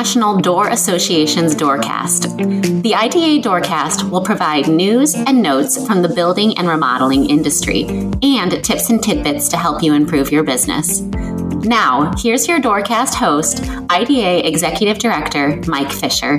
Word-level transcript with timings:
International 0.00 0.38
Door 0.38 0.70
Association's 0.70 1.54
Doorcast. 1.54 2.82
The 2.82 2.94
IDA 2.94 3.46
Doorcast 3.46 4.08
will 4.10 4.22
provide 4.22 4.66
news 4.66 5.14
and 5.14 5.42
notes 5.42 5.86
from 5.86 6.00
the 6.00 6.08
building 6.08 6.56
and 6.56 6.66
remodeling 6.66 7.28
industry 7.28 7.84
and 8.22 8.64
tips 8.64 8.88
and 8.88 9.02
tidbits 9.02 9.50
to 9.50 9.58
help 9.58 9.82
you 9.82 9.92
improve 9.92 10.32
your 10.32 10.42
business. 10.42 11.02
Now, 11.02 12.14
here's 12.16 12.48
your 12.48 12.60
Doorcast 12.60 13.12
host, 13.12 13.62
IDA 13.90 14.48
Executive 14.48 14.98
Director 14.98 15.60
Mike 15.66 15.92
Fisher. 15.92 16.38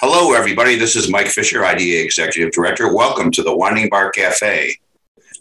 Hello, 0.00 0.32
everybody. 0.32 0.74
This 0.74 0.96
is 0.96 1.08
Mike 1.08 1.28
Fisher, 1.28 1.64
IDA 1.64 2.02
Executive 2.02 2.50
Director. 2.50 2.92
Welcome 2.92 3.30
to 3.30 3.44
the 3.44 3.56
Winding 3.56 3.90
Bar 3.90 4.10
Cafe. 4.10 4.74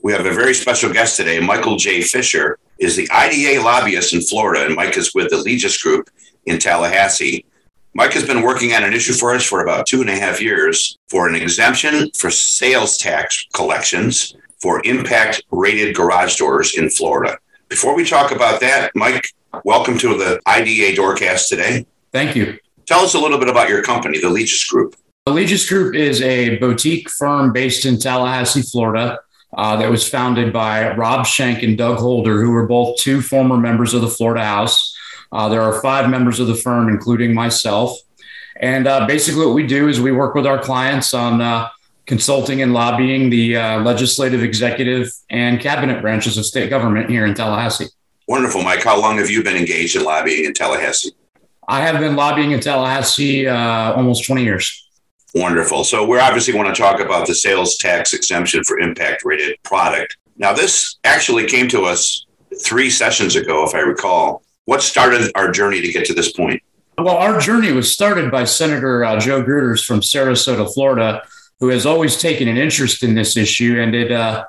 We 0.04 0.12
have 0.12 0.28
a 0.28 0.32
very 0.32 0.54
special 0.54 0.94
guest 0.94 1.18
today. 1.18 1.40
Michael 1.40 1.78
J. 1.78 2.04
Fisher 2.04 2.60
is 2.82 2.96
the 2.96 3.08
IDA 3.12 3.62
lobbyist 3.62 4.14
in 4.14 4.22
Florida, 4.22 4.66
and 4.66 4.76
Mike 4.76 4.98
is 4.98 5.14
with 5.14 5.30
the 5.30 5.38
Legis 5.38 5.82
Group 5.82 6.10
in 6.48 6.58
Tallahassee. 6.58 7.46
Mike 7.94 8.14
has 8.14 8.26
been 8.26 8.42
working 8.42 8.74
on 8.74 8.84
an 8.84 8.92
issue 8.92 9.14
for 9.14 9.36
us 9.36 9.46
for 9.46 9.62
about 9.62 9.86
two 9.86 10.02
and 10.02 10.10
a 10.10 10.16
half 10.16 10.42
years 10.42 10.98
for 11.08 11.28
an 11.28 11.36
exemption 11.36 12.10
for 12.18 12.32
sales 12.32 12.98
tax 12.98 13.46
collections 13.54 14.36
for 14.60 14.82
impact 14.84 15.44
rated 15.52 15.96
garage 15.96 16.38
doors 16.38 16.76
in 16.76 16.90
Florida. 16.90 17.38
Before 17.70 17.96
we 17.96 18.04
talk 18.04 18.32
about 18.32 18.60
that, 18.62 18.92
Mike, 18.96 19.28
welcome 19.64 19.98
to 20.00 20.18
the 20.18 20.42
IDA 20.48 21.00
Doorcast 21.00 21.50
today. 21.50 21.86
Thank 22.12 22.36
you. 22.36 22.58
Tell 22.88 23.02
us 23.02 23.14
a 23.14 23.20
little 23.20 23.38
bit 23.38 23.48
about 23.48 23.70
your 23.70 23.84
company, 23.84 24.20
the 24.20 24.30
Legis 24.30 24.66
Group. 24.66 24.96
The 25.28 25.34
Legis 25.34 25.70
Group 25.70 25.94
is 25.94 26.22
a 26.24 26.58
boutique 26.58 27.10
firm 27.12 27.54
based 27.54 27.86
in 27.86 28.00
Tallahassee, 28.00 28.64
Florida 28.64 29.20
uh, 29.58 29.76
that 29.78 29.90
was 29.90 30.08
founded 30.08 30.54
by 30.54 30.96
Rob 30.96 31.26
Schenck 31.26 31.64
and 31.64 31.78
Doug 31.78 31.98
Holder, 31.98 32.42
who 32.42 32.52
were 32.52 32.68
both 32.68 32.98
two 32.98 33.22
former 33.22 33.58
members 33.58 33.94
of 33.94 34.02
the 34.02 34.08
Florida 34.08 34.44
House. 34.44 34.96
Uh, 35.32 35.50
there 35.50 35.62
are 35.62 35.82
five 35.82 36.10
members 36.10 36.40
of 36.40 36.48
the 36.48 36.56
firm, 36.56 36.90
including 36.90 37.34
myself. 37.34 37.98
And 38.58 38.88
uh, 38.88 39.08
basically, 39.08 39.46
what 39.46 39.56
we 39.56 39.66
do 39.66 39.88
is 39.88 40.00
we 40.00 40.12
work 40.12 40.36
with 40.36 40.46
our 40.46 40.60
clients 40.60 41.14
on 41.14 41.42
uh, 41.42 41.70
consulting 42.06 42.62
and 42.62 42.74
lobbying 42.74 43.30
the 43.30 43.58
uh, 43.58 43.80
legislative, 43.82 44.44
executive, 44.44 45.12
and 45.30 45.60
cabinet 45.60 46.02
branches 46.02 46.38
of 46.38 46.46
state 46.46 46.70
government 46.70 47.10
here 47.10 47.26
in 47.26 47.34
Tallahassee. 47.34 47.88
Wonderful, 48.28 48.62
Mike. 48.62 48.84
How 48.84 49.00
long 49.00 49.18
have 49.18 49.30
you 49.30 49.44
been 49.44 49.58
engaged 49.58 49.96
in 49.96 50.04
lobbying 50.04 50.46
in 50.46 50.54
Tallahassee? 50.54 51.12
I 51.68 51.82
have 51.82 52.00
been 52.00 52.16
lobbying 52.16 52.52
in 52.52 52.60
Tallahassee 52.60 53.48
uh, 53.48 53.94
almost 53.94 54.26
20 54.26 54.44
years. 54.44 54.90
Wonderful. 55.34 55.84
So 55.84 56.06
we 56.06 56.20
obviously 56.20 56.54
want 56.54 56.74
to 56.74 56.82
talk 56.82 57.00
about 57.00 57.26
the 57.26 57.36
sales 57.36 57.78
tax 57.78 58.14
exemption 58.14 58.64
for 58.64 58.80
impact 58.80 59.24
rated 59.24 59.62
product. 59.64 60.18
Now, 60.38 60.54
this 60.54 60.98
actually 61.04 61.46
came 61.48 61.68
to 61.70 61.84
us 61.84 62.26
three 62.64 62.90
sessions 62.90 63.36
ago, 63.36 63.66
if 63.66 63.74
I 63.74 63.80
recall. 63.80 64.44
What 64.66 64.82
started 64.82 65.32
our 65.36 65.52
journey 65.52 65.82
to 65.82 65.92
get 65.92 66.06
to 66.06 66.14
this 66.14 66.34
point? 66.34 66.62
Well, 66.98 67.16
our 67.16 67.40
journey 67.40 67.72
was 67.72 67.92
started 67.92 68.30
by 68.30 68.44
Senator 68.44 69.06
uh, 69.06 69.20
Joe 69.20 69.42
Gruters 69.42 69.86
from 69.86 70.02
Sarasota, 70.02 70.72
Florida, 70.74 71.24
who 71.60 71.70
has 71.70 71.86
always 71.86 72.20
taken 72.20 72.48
an 72.48 72.58
interest 72.58 73.02
in 73.02 73.16
this 73.16 73.38
issue. 73.38 73.80
And 73.80 73.96
it, 73.96 74.12
uh, 74.12 74.46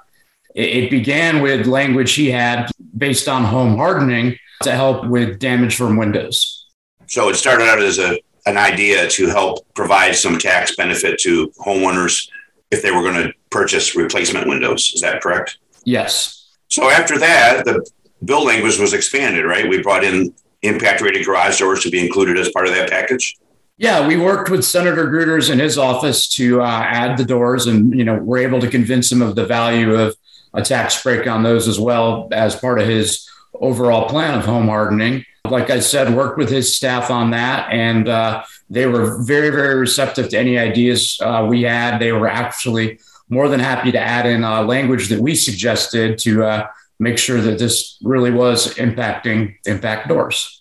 it 0.54 0.90
began 0.90 1.42
with 1.42 1.66
language 1.66 2.14
he 2.14 2.30
had 2.30 2.70
based 2.96 3.28
on 3.28 3.44
home 3.44 3.76
hardening 3.76 4.36
to 4.62 4.72
help 4.72 5.06
with 5.06 5.38
damage 5.38 5.76
from 5.76 5.96
windows. 5.96 6.66
So 7.06 7.28
it 7.28 7.36
started 7.36 7.68
out 7.68 7.80
as 7.80 7.98
a 7.98 8.18
an 8.46 8.56
idea 8.56 9.08
to 9.08 9.26
help 9.28 9.72
provide 9.74 10.14
some 10.14 10.38
tax 10.38 10.74
benefit 10.76 11.18
to 11.20 11.48
homeowners 11.64 12.28
if 12.70 12.82
they 12.82 12.90
were 12.90 13.02
going 13.02 13.26
to 13.26 13.32
purchase 13.50 13.94
replacement 13.94 14.48
windows. 14.48 14.92
Is 14.94 15.00
that 15.02 15.22
correct? 15.22 15.58
Yes. 15.84 16.50
So 16.68 16.90
after 16.90 17.18
that, 17.18 17.64
the 17.64 17.88
bill 18.24 18.44
language 18.44 18.78
was 18.78 18.94
expanded, 18.94 19.44
right? 19.44 19.68
We 19.68 19.82
brought 19.82 20.04
in 20.04 20.34
impact 20.62 21.00
rated 21.00 21.24
garage 21.24 21.58
doors 21.58 21.82
to 21.82 21.90
be 21.90 22.04
included 22.04 22.38
as 22.38 22.50
part 22.50 22.66
of 22.66 22.74
that 22.74 22.88
package. 22.88 23.36
Yeah, 23.78 24.06
we 24.06 24.16
worked 24.16 24.48
with 24.48 24.64
Senator 24.64 25.06
Gruters 25.06 25.50
in 25.50 25.58
his 25.58 25.76
office 25.76 26.28
to 26.36 26.62
uh, 26.62 26.66
add 26.66 27.18
the 27.18 27.24
doors, 27.24 27.66
and 27.66 27.96
you 27.98 28.04
know 28.04 28.16
we're 28.16 28.38
able 28.38 28.60
to 28.60 28.68
convince 28.68 29.10
him 29.10 29.22
of 29.22 29.34
the 29.34 29.44
value 29.44 29.94
of 29.94 30.14
a 30.54 30.62
tax 30.62 31.02
break 31.02 31.26
on 31.26 31.42
those 31.42 31.66
as 31.66 31.80
well 31.80 32.28
as 32.32 32.54
part 32.54 32.80
of 32.80 32.86
his 32.86 33.28
overall 33.54 34.08
plan 34.08 34.38
of 34.38 34.44
home 34.44 34.68
hardening 34.68 35.24
like 35.50 35.70
I 35.70 35.80
said, 35.80 36.14
worked 36.14 36.38
with 36.38 36.48
his 36.48 36.74
staff 36.74 37.10
on 37.10 37.30
that, 37.30 37.70
and 37.72 38.08
uh, 38.08 38.44
they 38.70 38.86
were 38.86 39.22
very, 39.22 39.50
very 39.50 39.74
receptive 39.74 40.28
to 40.30 40.38
any 40.38 40.58
ideas 40.58 41.18
uh, 41.22 41.46
we 41.48 41.62
had. 41.62 41.98
They 41.98 42.12
were 42.12 42.28
actually 42.28 43.00
more 43.28 43.48
than 43.48 43.60
happy 43.60 43.90
to 43.92 43.98
add 43.98 44.26
in 44.26 44.44
uh, 44.44 44.62
language 44.62 45.08
that 45.08 45.20
we 45.20 45.34
suggested 45.34 46.18
to 46.18 46.44
uh, 46.44 46.66
make 47.00 47.18
sure 47.18 47.40
that 47.40 47.58
this 47.58 47.98
really 48.02 48.30
was 48.30 48.74
impacting 48.74 49.56
impact 49.66 50.08
doors. 50.08 50.60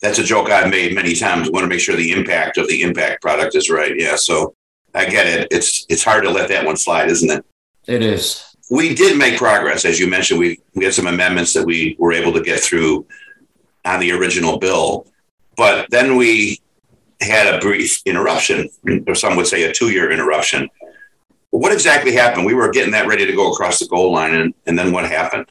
That's 0.00 0.20
a 0.20 0.24
joke 0.24 0.48
I've 0.48 0.70
made 0.70 0.94
many 0.94 1.14
times. 1.14 1.48
We 1.48 1.52
want 1.52 1.64
to 1.64 1.68
make 1.68 1.80
sure 1.80 1.96
the 1.96 2.12
impact 2.12 2.56
of 2.56 2.68
the 2.68 2.82
impact 2.82 3.20
product 3.20 3.56
is 3.56 3.68
right. 3.68 3.92
Yeah, 3.98 4.14
so 4.14 4.54
I 4.94 5.06
get 5.06 5.26
it. 5.26 5.48
It's 5.50 5.86
it's 5.88 6.04
hard 6.04 6.22
to 6.22 6.30
let 6.30 6.48
that 6.50 6.64
one 6.64 6.76
slide, 6.76 7.08
isn't 7.08 7.30
it? 7.30 7.44
It 7.88 8.02
is. 8.02 8.44
We 8.70 8.94
did 8.94 9.18
make 9.18 9.38
progress, 9.38 9.84
as 9.84 9.98
you 9.98 10.06
mentioned. 10.06 10.38
We 10.38 10.60
we 10.74 10.84
had 10.84 10.94
some 10.94 11.08
amendments 11.08 11.52
that 11.54 11.66
we 11.66 11.96
were 11.98 12.12
able 12.12 12.32
to 12.34 12.42
get 12.42 12.60
through 12.60 13.06
on 13.88 14.00
the 14.00 14.12
original 14.12 14.58
bill. 14.58 15.06
But 15.56 15.90
then 15.90 16.16
we 16.16 16.60
had 17.20 17.52
a 17.52 17.58
brief 17.58 18.00
interruption, 18.04 18.68
or 19.06 19.14
some 19.14 19.36
would 19.36 19.46
say 19.46 19.64
a 19.64 19.72
two 19.72 19.90
year 19.90 20.10
interruption. 20.10 20.68
What 21.50 21.72
exactly 21.72 22.12
happened? 22.12 22.46
We 22.46 22.54
were 22.54 22.70
getting 22.70 22.92
that 22.92 23.06
ready 23.06 23.26
to 23.26 23.32
go 23.32 23.50
across 23.52 23.78
the 23.78 23.86
goal 23.86 24.12
line, 24.12 24.34
and, 24.34 24.54
and 24.66 24.78
then 24.78 24.92
what 24.92 25.04
happened? 25.04 25.50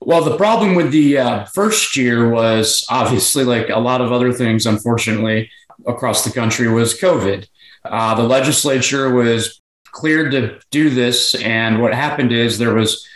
Well, 0.00 0.22
the 0.22 0.36
problem 0.36 0.76
with 0.76 0.92
the 0.92 1.18
uh, 1.18 1.44
first 1.46 1.96
year 1.96 2.30
was 2.30 2.86
obviously, 2.88 3.44
like 3.44 3.68
a 3.68 3.80
lot 3.80 4.00
of 4.00 4.12
other 4.12 4.32
things, 4.32 4.64
unfortunately, 4.64 5.50
across 5.86 6.24
the 6.24 6.30
country, 6.30 6.68
was 6.68 6.98
COVID. 6.98 7.46
Uh, 7.84 8.14
the 8.14 8.22
legislature 8.22 9.12
was 9.12 9.60
cleared 9.90 10.30
to 10.30 10.60
do 10.70 10.88
this, 10.88 11.34
and 11.34 11.82
what 11.82 11.92
happened 11.92 12.32
is 12.32 12.56
there 12.56 12.74
was 12.74 13.06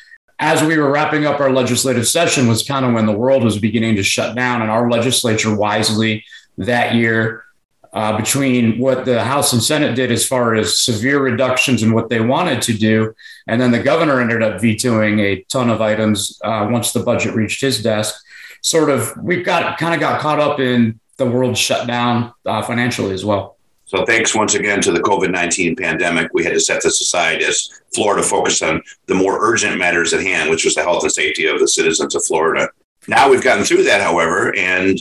as 0.42 0.60
we 0.60 0.76
were 0.76 0.90
wrapping 0.90 1.24
up 1.24 1.38
our 1.38 1.52
legislative 1.52 2.06
session 2.06 2.48
was 2.48 2.64
kind 2.64 2.84
of 2.84 2.92
when 2.92 3.06
the 3.06 3.12
world 3.12 3.44
was 3.44 3.58
beginning 3.58 3.94
to 3.94 4.02
shut 4.02 4.34
down 4.34 4.60
and 4.60 4.72
our 4.72 4.90
legislature 4.90 5.54
wisely 5.54 6.24
that 6.58 6.96
year 6.96 7.44
uh, 7.92 8.16
between 8.16 8.76
what 8.78 9.04
the 9.04 9.22
house 9.22 9.52
and 9.52 9.62
senate 9.62 9.94
did 9.94 10.10
as 10.10 10.26
far 10.26 10.56
as 10.56 10.80
severe 10.80 11.20
reductions 11.20 11.84
and 11.84 11.94
what 11.94 12.08
they 12.08 12.20
wanted 12.20 12.60
to 12.60 12.72
do 12.72 13.14
and 13.46 13.60
then 13.60 13.70
the 13.70 13.82
governor 13.82 14.20
ended 14.20 14.42
up 14.42 14.60
vetoing 14.60 15.20
a 15.20 15.42
ton 15.44 15.70
of 15.70 15.80
items 15.80 16.40
uh, 16.44 16.66
once 16.68 16.92
the 16.92 17.00
budget 17.00 17.34
reached 17.34 17.60
his 17.60 17.82
desk. 17.82 18.14
Sort 18.62 18.90
of 18.90 19.16
we've 19.20 19.44
got 19.44 19.78
kind 19.78 19.94
of 19.94 20.00
got 20.00 20.20
caught 20.20 20.38
up 20.38 20.60
in 20.60 21.00
the 21.16 21.26
world 21.26 21.56
shutdown 21.56 22.32
uh, 22.46 22.62
financially 22.62 23.12
as 23.12 23.24
well 23.24 23.56
so 23.92 24.06
thanks 24.06 24.34
once 24.34 24.54
again 24.54 24.80
to 24.80 24.90
the 24.90 25.00
COVID 25.00 25.30
19 25.30 25.76
pandemic. 25.76 26.32
We 26.32 26.44
had 26.44 26.54
to 26.54 26.60
set 26.60 26.82
this 26.82 27.02
aside 27.02 27.42
as 27.42 27.68
Florida 27.94 28.22
focused 28.22 28.62
on 28.62 28.80
the 29.06 29.14
more 29.14 29.46
urgent 29.46 29.76
matters 29.76 30.14
at 30.14 30.22
hand, 30.22 30.48
which 30.48 30.64
was 30.64 30.74
the 30.74 30.82
health 30.82 31.02
and 31.02 31.12
safety 31.12 31.44
of 31.44 31.60
the 31.60 31.68
citizens 31.68 32.14
of 32.14 32.24
Florida. 32.24 32.70
Now 33.06 33.28
we've 33.28 33.42
gotten 33.44 33.64
through 33.64 33.82
that, 33.82 34.00
however, 34.00 34.56
and 34.56 34.98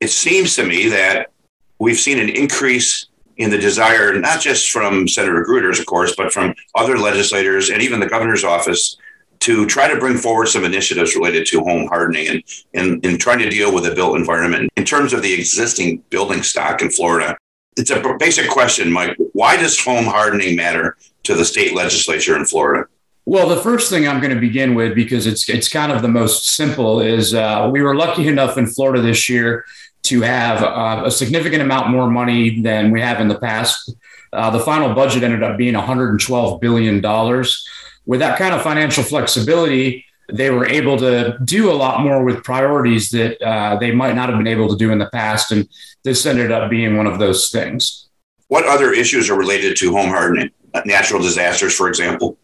it 0.00 0.10
seems 0.10 0.54
to 0.56 0.66
me 0.66 0.90
that 0.90 1.30
we've 1.78 1.96
seen 1.96 2.18
an 2.18 2.28
increase 2.28 3.06
in 3.38 3.48
the 3.48 3.56
desire, 3.56 4.20
not 4.20 4.42
just 4.42 4.72
from 4.72 5.08
Senator 5.08 5.42
Gruters, 5.42 5.80
of 5.80 5.86
course, 5.86 6.14
but 6.14 6.30
from 6.30 6.54
other 6.74 6.98
legislators 6.98 7.70
and 7.70 7.80
even 7.80 7.98
the 7.98 8.08
governor's 8.08 8.44
office 8.44 8.98
to 9.40 9.64
try 9.64 9.88
to 9.88 9.98
bring 9.98 10.18
forward 10.18 10.48
some 10.48 10.64
initiatives 10.64 11.14
related 11.14 11.46
to 11.46 11.60
home 11.60 11.86
hardening 11.86 12.28
and, 12.28 12.42
and, 12.74 13.06
and 13.06 13.18
trying 13.18 13.38
to 13.38 13.48
deal 13.48 13.72
with 13.72 13.84
the 13.84 13.94
built 13.94 14.18
environment. 14.18 14.68
In 14.76 14.84
terms 14.84 15.14
of 15.14 15.22
the 15.22 15.32
existing 15.32 16.02
building 16.10 16.42
stock 16.42 16.82
in 16.82 16.90
Florida, 16.90 17.38
it's 17.76 17.90
a 17.90 18.16
basic 18.18 18.50
question, 18.50 18.90
Mike. 18.90 19.16
Why 19.32 19.56
does 19.56 19.78
home 19.78 20.04
hardening 20.04 20.56
matter 20.56 20.96
to 21.24 21.34
the 21.34 21.44
state 21.44 21.74
legislature 21.74 22.36
in 22.36 22.44
Florida? 22.44 22.86
Well, 23.24 23.48
the 23.48 23.60
first 23.60 23.90
thing 23.90 24.08
I'm 24.08 24.20
going 24.20 24.34
to 24.34 24.40
begin 24.40 24.74
with, 24.74 24.94
because 24.94 25.26
it's 25.26 25.48
it's 25.50 25.68
kind 25.68 25.92
of 25.92 26.00
the 26.00 26.08
most 26.08 26.48
simple, 26.48 27.00
is 27.00 27.34
uh, 27.34 27.68
we 27.70 27.82
were 27.82 27.94
lucky 27.94 28.26
enough 28.26 28.56
in 28.56 28.66
Florida 28.66 29.02
this 29.02 29.28
year 29.28 29.66
to 30.04 30.22
have 30.22 30.62
uh, 30.62 31.02
a 31.04 31.10
significant 31.10 31.60
amount 31.60 31.90
more 31.90 32.08
money 32.08 32.60
than 32.60 32.90
we 32.90 33.00
have 33.02 33.20
in 33.20 33.28
the 33.28 33.38
past. 33.38 33.92
Uh, 34.32 34.48
the 34.50 34.60
final 34.60 34.94
budget 34.94 35.22
ended 35.22 35.42
up 35.42 35.58
being 35.58 35.74
112 35.74 36.60
billion 36.60 37.00
dollars. 37.00 37.66
With 38.06 38.20
that 38.20 38.38
kind 38.38 38.54
of 38.54 38.62
financial 38.62 39.04
flexibility, 39.04 40.06
they 40.30 40.50
were 40.50 40.66
able 40.66 40.96
to 40.98 41.38
do 41.44 41.70
a 41.70 41.74
lot 41.74 42.02
more 42.02 42.22
with 42.22 42.44
priorities 42.44 43.10
that 43.10 43.40
uh, 43.42 43.76
they 43.78 43.92
might 43.92 44.14
not 44.14 44.28
have 44.28 44.38
been 44.38 44.46
able 44.46 44.68
to 44.68 44.76
do 44.76 44.90
in 44.90 44.98
the 44.98 45.08
past. 45.10 45.52
And 45.52 45.68
this 46.04 46.26
ended 46.26 46.52
up 46.52 46.70
being 46.70 46.96
one 46.96 47.06
of 47.06 47.18
those 47.18 47.50
things. 47.50 48.08
What 48.48 48.66
other 48.66 48.92
issues 48.92 49.30
are 49.30 49.38
related 49.38 49.76
to 49.78 49.92
home 49.92 50.08
hardening? 50.08 50.50
Natural 50.84 51.20
disasters, 51.20 51.74
for 51.74 51.88
example? 51.88 52.38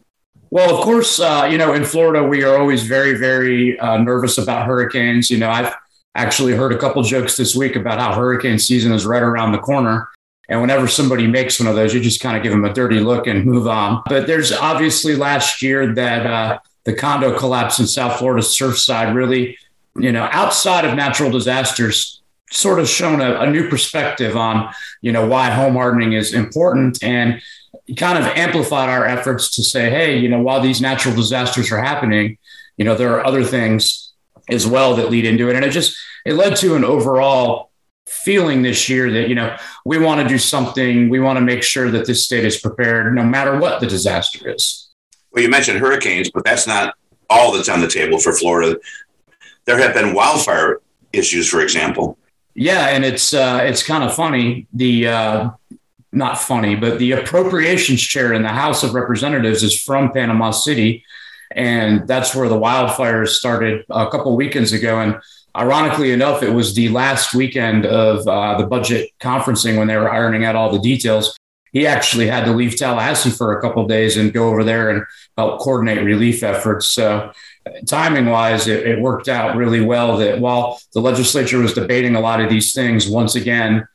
Well, 0.51 0.75
of 0.75 0.83
course, 0.83 1.21
uh, 1.21 1.49
you 1.51 1.59
know, 1.59 1.75
in 1.75 1.85
Florida, 1.85 2.23
we 2.23 2.45
are 2.45 2.59
always 2.59 2.85
very, 2.85 3.17
very 3.19 3.79
uh, 3.79 3.99
nervous 3.99 4.39
about 4.39 4.67
hurricanes. 4.67 5.31
You 5.31 5.39
know, 5.39 5.51
I've 5.51 5.75
actually 6.15 6.55
heard 6.55 6.73
a 6.73 6.79
couple 6.79 7.03
jokes 7.03 7.37
this 7.37 7.57
week 7.57 7.77
about 7.77 7.99
how 7.99 8.15
hurricane 8.15 8.59
season 8.59 8.93
is 8.93 9.05
right 9.05 9.23
around 9.23 9.53
the 9.53 9.59
corner. 9.59 10.09
And 10.49 10.61
whenever 10.61 10.87
somebody 10.87 11.27
makes 11.27 11.59
one 11.59 11.69
of 11.69 11.75
those, 11.75 11.95
you 11.95 12.01
just 12.01 12.21
kind 12.21 12.37
of 12.37 12.43
give 12.43 12.53
them 12.53 12.65
a 12.65 12.73
dirty 12.73 13.01
look 13.01 13.27
and 13.27 13.45
move 13.45 13.67
on. 13.67 14.03
But 14.07 14.27
there's 14.27 14.53
obviously 14.53 15.17
last 15.17 15.63
year 15.63 15.95
that 15.95 16.27
uh, 16.27 16.59
the 16.85 16.95
condo 16.95 17.37
collapse 17.37 17.79
in 17.79 17.87
South 17.87 18.19
Florida 18.19 18.43
Surfside 18.43 19.15
really, 19.15 19.59
you 19.97 20.13
know, 20.13 20.29
outside 20.33 20.85
of 20.85 20.95
natural 20.95 21.31
disasters, 21.31 22.21
sort 22.51 22.79
of 22.79 22.89
shown 22.89 23.21
a, 23.21 23.41
a 23.41 23.51
new 23.51 23.69
perspective 23.69 24.37
on, 24.37 24.73
you 25.01 25.13
know, 25.13 25.27
why 25.27 25.51
home 25.51 25.75
hardening 25.75 26.13
is 26.13 26.33
important 26.33 27.03
and 27.03 27.41
kind 27.97 28.19
of 28.19 28.25
amplified 28.25 28.89
our 28.89 29.07
efforts 29.07 29.51
to 29.57 29.63
say, 29.63 29.91
hey, 29.91 30.19
you 30.19 30.29
know, 30.29 30.41
while 30.41 30.61
these 30.61 30.81
natural 30.81 31.15
disasters 31.15 31.73
are 31.73 31.83
happening, 31.83 32.39
you 32.77 32.85
know, 32.85 32.95
there 32.95 33.15
are 33.15 33.27
other 33.27 33.45
things 33.45 34.13
as 34.49 34.67
well 34.67 34.95
that 34.97 35.11
lead 35.11 35.25
into 35.25 35.49
it. 35.49 35.57
And 35.57 35.65
it 35.65 35.71
just 35.71 35.97
it 36.25 36.35
led 36.35 36.57
to 36.57 36.75
an 36.77 36.85
overall 36.85 37.71
feeling 38.07 38.63
this 38.63 38.89
year 38.89 39.11
that, 39.11 39.29
you 39.29 39.35
know, 39.35 39.57
we 39.85 39.99
want 39.99 40.21
to 40.21 40.29
do 40.29 40.39
something, 40.39 41.09
we 41.09 41.21
want 41.21 41.39
to 41.39 41.45
make 41.45 41.63
sure 41.63 41.91
that 41.91 42.07
this 42.07 42.25
state 42.25 42.45
is 42.45 42.59
prepared 42.59 43.15
no 43.15 43.25
matter 43.25 43.59
what 43.59 43.81
the 43.81 43.87
disaster 43.87 44.51
is. 44.51 44.84
Well, 45.35 45.43
you 45.43 45.51
mentioned 45.51 45.81
hurricanes, 45.81 46.31
but 46.31 46.45
that's 46.45 46.67
not 46.67 46.95
all 47.29 47.53
that's 47.53 47.69
on 47.69 47.81
the 47.81 47.89
table 47.89 48.19
for 48.19 48.33
Florida. 48.33 48.79
There 49.65 49.79
have 49.79 49.93
been 49.93 50.15
wildfire 50.15 50.81
issues, 51.13 51.49
for 51.49 51.61
example. 51.61 52.17
Yeah, 52.55 52.89
and 52.89 53.05
it's 53.05 53.35
uh, 53.35 53.61
it's 53.63 53.83
kind 53.83 54.05
of 54.05 54.15
funny. 54.15 54.69
The 54.73 55.09
uh, 55.09 55.51
not 56.13 56.39
funny, 56.39 56.77
but 56.77 57.01
the 57.01 57.13
appropriations 57.13 58.01
chair 58.01 58.33
in 58.33 58.43
the 58.43 58.49
House 58.49 58.85
of 58.85 58.95
Representatives 58.95 59.65
is 59.65 59.83
from 59.83 60.13
Panama 60.13 60.53
City, 60.53 61.05
and 61.51 62.07
that's 62.07 62.33
where 62.33 62.49
the 62.49 62.59
wildfires 62.59 63.31
started 63.31 63.85
a 63.91 64.09
couple 64.09 64.37
weekends 64.37 64.73
ago. 64.73 65.01
And 65.01 65.19
ironically 65.57 66.13
enough, 66.13 66.45
it 66.45 66.51
was 66.51 66.77
the 66.77 66.91
last 66.91 67.35
weekend 67.35 67.87
of 67.87 68.25
uh, 68.29 68.57
the 68.57 68.67
budget 68.69 69.11
conferencing 69.19 69.79
when 69.79 69.89
they 69.89 69.97
were 69.97 70.13
ironing 70.13 70.45
out 70.45 70.55
all 70.55 70.71
the 70.71 70.79
details. 70.79 71.37
He 71.75 71.89
actually 71.89 72.29
had 72.29 72.45
to 72.45 72.53
leave 72.53 72.77
Tallahassee 72.77 73.31
for 73.31 73.59
a 73.59 73.61
couple 73.61 73.85
days 73.87 74.17
and 74.17 74.33
go 74.33 74.49
over 74.49 74.63
there 74.63 74.91
and 74.91 75.05
help 75.37 75.61
coordinate 75.61 76.05
relief 76.05 76.45
efforts. 76.45 76.87
So 76.87 77.33
timing 77.87 78.27
wise, 78.27 78.69
it, 78.69 78.87
it, 78.87 79.01
worked 79.01 79.29
out 79.29 79.57
really 79.57 79.81
well 79.81 80.17
that 80.19 80.39
while 80.39 80.81
the 80.93 81.01
legislature 81.01 81.59
was 81.59 81.75
debating 81.75 82.15
a 82.15 82.21
lot 82.21 82.41
of 82.41 82.49
these 82.49 82.73
things, 82.73 83.09
once 83.09 83.35
again, 83.35 83.87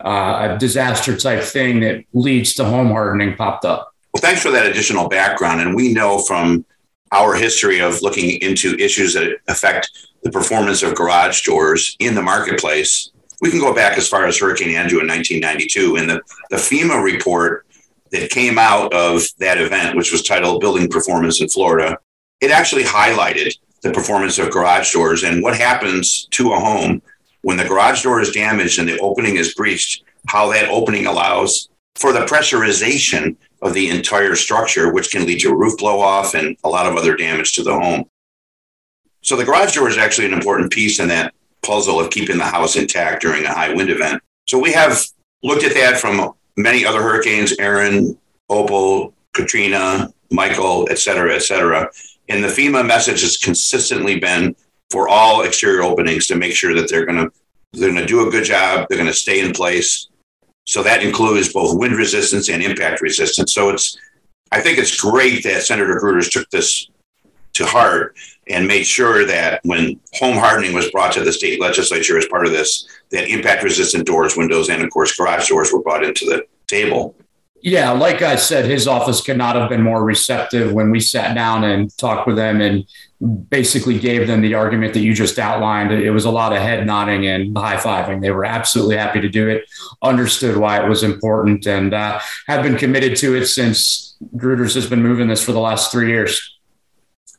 uh, 0.00 0.48
a 0.50 0.58
disaster 0.58 1.14
type 1.14 1.42
thing 1.44 1.80
that 1.80 2.04
leads 2.14 2.54
to 2.54 2.64
home 2.64 2.88
hardening 2.88 3.36
popped 3.36 3.66
up. 3.66 3.92
Well, 4.14 4.22
thanks 4.22 4.42
for 4.42 4.50
that 4.50 4.64
additional 4.64 5.08
background. 5.08 5.60
And 5.60 5.74
we 5.74 5.92
know 5.92 6.18
from 6.22 6.64
our 7.12 7.34
history 7.34 7.80
of 7.80 8.00
looking 8.00 8.40
into 8.40 8.76
issues 8.76 9.12
that 9.12 9.36
affect 9.46 9.90
the 10.22 10.30
performance 10.30 10.82
of 10.82 10.94
garage 10.94 11.42
doors 11.42 11.96
in 11.98 12.14
the 12.14 12.22
marketplace, 12.22 13.10
we 13.40 13.50
can 13.50 13.60
go 13.60 13.74
back 13.74 13.98
as 13.98 14.08
far 14.08 14.26
as 14.26 14.38
Hurricane 14.38 14.74
Andrew 14.74 15.00
in 15.00 15.08
1992. 15.08 15.96
And 15.96 16.08
the, 16.08 16.22
the 16.50 16.56
FEMA 16.56 17.02
report 17.02 17.66
that 18.12 18.30
came 18.30 18.58
out 18.58 18.92
of 18.94 19.22
that 19.38 19.58
event, 19.58 19.96
which 19.96 20.12
was 20.12 20.22
titled 20.22 20.60
Building 20.60 20.88
Performance 20.88 21.40
in 21.40 21.48
Florida, 21.48 21.98
it 22.40 22.50
actually 22.50 22.84
highlighted 22.84 23.56
the 23.82 23.92
performance 23.92 24.38
of 24.38 24.50
garage 24.50 24.92
doors 24.92 25.22
and 25.22 25.42
what 25.42 25.56
happens 25.56 26.26
to 26.30 26.52
a 26.52 26.58
home 26.58 27.00
when 27.42 27.56
the 27.56 27.64
garage 27.64 28.02
door 28.02 28.20
is 28.20 28.32
damaged 28.32 28.78
and 28.78 28.88
the 28.88 28.98
opening 28.98 29.36
is 29.36 29.54
breached, 29.54 30.04
how 30.28 30.50
that 30.50 30.68
opening 30.68 31.06
allows 31.06 31.68
for 31.94 32.12
the 32.12 32.20
pressurization 32.20 33.36
of 33.62 33.72
the 33.72 33.88
entire 33.88 34.34
structure, 34.34 34.92
which 34.92 35.10
can 35.10 35.26
lead 35.26 35.40
to 35.40 35.54
roof 35.54 35.78
blow 35.78 36.00
off 36.00 36.34
and 36.34 36.56
a 36.64 36.68
lot 36.68 36.86
of 36.86 36.96
other 36.96 37.16
damage 37.16 37.52
to 37.52 37.62
the 37.62 37.72
home. 37.72 38.04
So 39.22 39.36
the 39.36 39.44
garage 39.44 39.74
door 39.74 39.88
is 39.88 39.98
actually 39.98 40.26
an 40.26 40.32
important 40.32 40.72
piece 40.72 41.00
in 41.00 41.08
that 41.08 41.34
puzzle 41.66 42.00
of 42.00 42.10
keeping 42.10 42.38
the 42.38 42.44
house 42.44 42.76
intact 42.76 43.22
during 43.22 43.44
a 43.44 43.52
high 43.52 43.72
wind 43.74 43.90
event. 43.90 44.22
So 44.48 44.58
we 44.58 44.72
have 44.72 45.04
looked 45.42 45.64
at 45.64 45.74
that 45.74 45.98
from 45.98 46.32
many 46.56 46.84
other 46.86 47.02
hurricanes, 47.02 47.54
Erin, 47.58 48.16
Opal, 48.48 49.12
Katrina, 49.34 50.12
Michael, 50.30 50.86
et 50.90 50.98
cetera, 50.98 51.34
et 51.34 51.42
cetera. 51.42 51.90
And 52.28 52.42
the 52.42 52.48
FEMA 52.48 52.86
message 52.86 53.22
has 53.22 53.36
consistently 53.36 54.18
been 54.18 54.54
for 54.90 55.08
all 55.08 55.42
exterior 55.42 55.82
openings 55.82 56.26
to 56.28 56.36
make 56.36 56.54
sure 56.54 56.74
that 56.74 56.88
they're 56.88 57.06
going 57.06 57.18
to 57.24 57.32
they're 57.72 57.92
going 57.92 58.00
to 58.00 58.06
do 58.06 58.26
a 58.26 58.30
good 58.30 58.44
job. 58.44 58.86
They're 58.88 58.96
going 58.96 59.10
to 59.10 59.14
stay 59.14 59.40
in 59.40 59.52
place. 59.52 60.08
So 60.66 60.82
that 60.82 61.02
includes 61.02 61.52
both 61.52 61.78
wind 61.78 61.96
resistance 61.96 62.48
and 62.48 62.62
impact 62.62 63.02
resistance. 63.02 63.52
So 63.52 63.70
it's 63.70 63.98
I 64.52 64.60
think 64.60 64.78
it's 64.78 64.98
great 65.00 65.42
that 65.44 65.62
Senator 65.62 66.00
Gruters 66.00 66.30
took 66.30 66.48
this 66.50 66.88
to 67.56 67.66
heart 67.66 68.16
and 68.48 68.66
made 68.66 68.84
sure 68.84 69.26
that 69.26 69.60
when 69.64 69.98
home 70.14 70.36
hardening 70.36 70.74
was 70.74 70.90
brought 70.90 71.12
to 71.12 71.24
the 71.24 71.32
state 71.32 71.60
legislature 71.60 72.16
as 72.16 72.26
part 72.26 72.46
of 72.46 72.52
this, 72.52 72.86
that 73.10 73.28
impact 73.28 73.62
resistant 73.62 74.06
doors, 74.06 74.36
windows, 74.36 74.68
and 74.68 74.82
of 74.82 74.90
course 74.90 75.16
garage 75.16 75.48
doors 75.48 75.72
were 75.72 75.82
brought 75.82 76.04
into 76.04 76.24
the 76.24 76.44
table. 76.66 77.14
Yeah, 77.62 77.90
like 77.90 78.22
I 78.22 78.36
said, 78.36 78.66
his 78.66 78.86
office 78.86 79.20
could 79.20 79.38
not 79.38 79.56
have 79.56 79.68
been 79.68 79.82
more 79.82 80.04
receptive 80.04 80.72
when 80.72 80.90
we 80.90 81.00
sat 81.00 81.34
down 81.34 81.64
and 81.64 81.96
talked 81.96 82.26
with 82.26 82.36
them 82.36 82.60
and 82.60 82.84
basically 83.48 83.98
gave 83.98 84.26
them 84.26 84.42
the 84.42 84.54
argument 84.54 84.92
that 84.94 85.00
you 85.00 85.14
just 85.14 85.38
outlined. 85.38 85.90
It 85.90 86.10
was 86.10 86.26
a 86.26 86.30
lot 86.30 86.52
of 86.52 86.58
head 86.58 86.86
nodding 86.86 87.26
and 87.26 87.56
high 87.56 87.76
fiving. 87.76 88.20
They 88.20 88.30
were 88.30 88.44
absolutely 88.44 88.96
happy 88.96 89.20
to 89.20 89.28
do 89.28 89.48
it, 89.48 89.64
understood 90.02 90.56
why 90.58 90.84
it 90.84 90.88
was 90.88 91.02
important, 91.02 91.66
and 91.66 91.94
uh, 91.94 92.20
have 92.46 92.62
been 92.62 92.76
committed 92.76 93.16
to 93.18 93.34
it 93.34 93.46
since 93.46 94.16
Gruters 94.36 94.74
has 94.74 94.86
been 94.86 95.02
moving 95.02 95.28
this 95.28 95.42
for 95.42 95.52
the 95.52 95.60
last 95.60 95.90
three 95.90 96.08
years. 96.08 96.55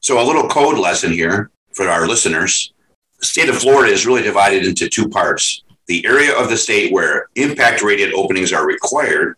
So, 0.08 0.22
a 0.22 0.24
little 0.24 0.48
code 0.48 0.80
lesson 0.80 1.12
here 1.12 1.52
for 1.74 1.90
our 1.90 2.08
listeners. 2.08 2.72
The 3.20 3.26
state 3.26 3.50
of 3.50 3.58
Florida 3.58 3.92
is 3.92 4.06
really 4.06 4.22
divided 4.22 4.66
into 4.66 4.88
two 4.88 5.10
parts 5.10 5.64
the 5.88 6.06
area 6.06 6.34
of 6.34 6.50
the 6.50 6.56
state 6.56 6.94
where 6.94 7.28
impact 7.36 7.82
rated 7.82 8.14
openings 8.14 8.54
are 8.54 8.66
required 8.66 9.36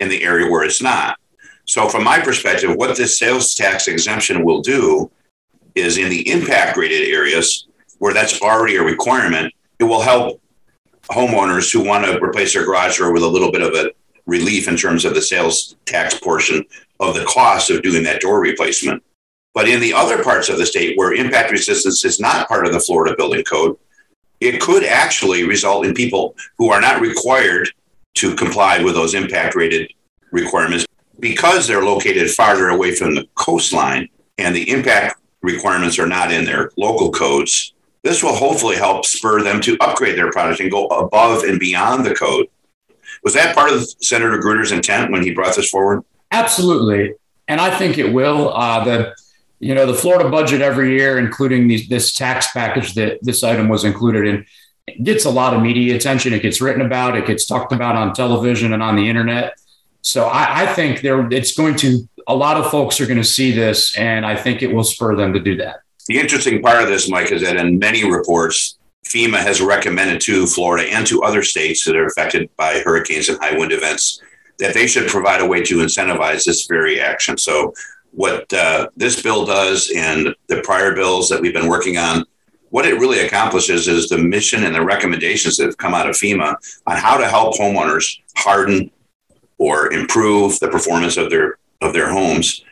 and 0.00 0.10
the 0.10 0.24
area 0.24 0.50
where 0.50 0.64
it's 0.64 0.82
not. 0.82 1.20
So, 1.66 1.88
from 1.88 2.02
my 2.02 2.18
perspective, 2.18 2.74
what 2.74 2.96
this 2.96 3.16
sales 3.16 3.54
tax 3.54 3.86
exemption 3.86 4.44
will 4.44 4.60
do 4.60 5.08
is 5.76 5.98
in 5.98 6.08
the 6.08 6.28
impact 6.32 6.76
rated 6.76 7.08
areas 7.08 7.68
where 7.98 8.12
that's 8.12 8.42
already 8.42 8.74
a 8.74 8.82
requirement, 8.82 9.54
it 9.78 9.84
will 9.84 10.02
help 10.02 10.42
homeowners 11.12 11.72
who 11.72 11.84
want 11.84 12.04
to 12.04 12.20
replace 12.20 12.54
their 12.54 12.64
garage 12.64 12.98
door 12.98 13.12
with 13.12 13.22
a 13.22 13.28
little 13.28 13.52
bit 13.52 13.62
of 13.62 13.72
a 13.74 13.92
relief 14.26 14.66
in 14.66 14.76
terms 14.76 15.04
of 15.04 15.14
the 15.14 15.22
sales 15.22 15.76
tax 15.84 16.18
portion 16.18 16.64
of 16.98 17.14
the 17.14 17.24
cost 17.26 17.70
of 17.70 17.82
doing 17.82 18.02
that 18.02 18.20
door 18.20 18.40
replacement. 18.40 19.00
But 19.56 19.70
in 19.70 19.80
the 19.80 19.94
other 19.94 20.22
parts 20.22 20.50
of 20.50 20.58
the 20.58 20.66
state 20.66 20.98
where 20.98 21.14
impact 21.14 21.50
resistance 21.50 22.04
is 22.04 22.20
not 22.20 22.46
part 22.46 22.66
of 22.66 22.74
the 22.74 22.78
Florida 22.78 23.16
building 23.16 23.42
code, 23.42 23.78
it 24.38 24.60
could 24.60 24.84
actually 24.84 25.44
result 25.44 25.86
in 25.86 25.94
people 25.94 26.36
who 26.58 26.68
are 26.68 26.80
not 26.80 27.00
required 27.00 27.70
to 28.16 28.34
comply 28.34 28.82
with 28.82 28.92
those 28.92 29.14
impact 29.14 29.54
rated 29.54 29.90
requirements 30.30 30.84
because 31.20 31.66
they're 31.66 31.86
located 31.86 32.30
farther 32.30 32.68
away 32.68 32.94
from 32.94 33.14
the 33.14 33.26
coastline 33.34 34.10
and 34.36 34.54
the 34.54 34.68
impact 34.68 35.18
requirements 35.40 35.98
are 35.98 36.06
not 36.06 36.30
in 36.30 36.44
their 36.44 36.70
local 36.76 37.10
codes. 37.10 37.72
This 38.02 38.22
will 38.22 38.36
hopefully 38.36 38.76
help 38.76 39.06
spur 39.06 39.42
them 39.42 39.62
to 39.62 39.78
upgrade 39.80 40.18
their 40.18 40.30
product 40.30 40.60
and 40.60 40.70
go 40.70 40.86
above 40.88 41.44
and 41.44 41.58
beyond 41.58 42.04
the 42.04 42.14
code. 42.14 42.48
Was 43.24 43.32
that 43.32 43.54
part 43.54 43.72
of 43.72 43.88
Senator 44.02 44.38
Gruters' 44.38 44.70
intent 44.70 45.10
when 45.10 45.22
he 45.22 45.32
brought 45.32 45.56
this 45.56 45.70
forward? 45.70 46.04
Absolutely, 46.30 47.14
and 47.48 47.58
I 47.58 47.74
think 47.78 47.96
it 47.96 48.12
will. 48.12 48.52
Uh, 48.52 48.84
the 48.84 49.16
you 49.58 49.74
know 49.74 49.86
the 49.86 49.94
Florida 49.94 50.28
budget 50.28 50.60
every 50.60 50.96
year, 50.98 51.18
including 51.18 51.68
these, 51.68 51.88
this 51.88 52.12
tax 52.12 52.50
package 52.52 52.94
that 52.94 53.18
this 53.22 53.42
item 53.42 53.68
was 53.68 53.84
included 53.84 54.26
in, 54.26 54.46
it 54.86 55.02
gets 55.02 55.24
a 55.24 55.30
lot 55.30 55.54
of 55.54 55.62
media 55.62 55.96
attention. 55.96 56.32
It 56.32 56.42
gets 56.42 56.60
written 56.60 56.82
about. 56.82 57.16
It 57.16 57.26
gets 57.26 57.46
talked 57.46 57.72
about 57.72 57.96
on 57.96 58.12
television 58.12 58.72
and 58.72 58.82
on 58.82 58.96
the 58.96 59.08
internet. 59.08 59.58
So 60.02 60.26
I, 60.26 60.62
I 60.62 60.66
think 60.74 61.00
there 61.00 61.26
it's 61.32 61.56
going 61.56 61.76
to 61.76 62.08
a 62.28 62.34
lot 62.34 62.56
of 62.56 62.70
folks 62.70 63.00
are 63.00 63.06
going 63.06 63.18
to 63.18 63.24
see 63.24 63.52
this, 63.52 63.96
and 63.96 64.26
I 64.26 64.36
think 64.36 64.62
it 64.62 64.72
will 64.72 64.84
spur 64.84 65.16
them 65.16 65.32
to 65.32 65.40
do 65.40 65.56
that. 65.56 65.80
The 66.08 66.18
interesting 66.18 66.62
part 66.62 66.82
of 66.82 66.88
this, 66.88 67.08
Mike, 67.08 67.32
is 67.32 67.42
that 67.42 67.56
in 67.56 67.78
many 67.78 68.08
reports, 68.08 68.78
FEMA 69.04 69.38
has 69.38 69.60
recommended 69.60 70.20
to 70.22 70.46
Florida 70.46 70.88
and 70.88 71.06
to 71.06 71.22
other 71.22 71.42
states 71.42 71.84
that 71.84 71.96
are 71.96 72.06
affected 72.06 72.48
by 72.56 72.80
hurricanes 72.80 73.28
and 73.28 73.38
high 73.38 73.56
wind 73.56 73.72
events 73.72 74.20
that 74.58 74.74
they 74.74 74.86
should 74.86 75.08
provide 75.08 75.40
a 75.40 75.46
way 75.46 75.62
to 75.62 75.78
incentivize 75.78 76.44
this 76.44 76.66
very 76.66 77.00
action. 77.00 77.36
So, 77.36 77.72
what 78.16 78.50
uh, 78.54 78.88
this 78.96 79.22
bill 79.22 79.44
does 79.44 79.92
and 79.94 80.34
the 80.48 80.62
prior 80.62 80.94
bills 80.94 81.28
that 81.28 81.40
we've 81.40 81.52
been 81.52 81.68
working 81.68 81.98
on 81.98 82.24
what 82.70 82.86
it 82.86 82.98
really 82.98 83.20
accomplishes 83.20 83.88
is 83.88 84.08
the 84.08 84.18
mission 84.18 84.64
and 84.64 84.74
the 84.74 84.84
recommendations 84.84 85.56
that 85.56 85.66
have 85.66 85.76
come 85.76 85.94
out 85.94 86.08
of 86.08 86.16
FEMA 86.16 86.56
on 86.86 86.96
how 86.96 87.16
to 87.16 87.28
help 87.28 87.56
homeowners 87.56 88.20
harden 88.36 88.90
or 89.58 89.92
improve 89.92 90.58
the 90.60 90.68
performance 90.68 91.16
of 91.16 91.30
their 91.30 91.58
of 91.80 91.92
their 91.92 92.10
homes. 92.10 92.64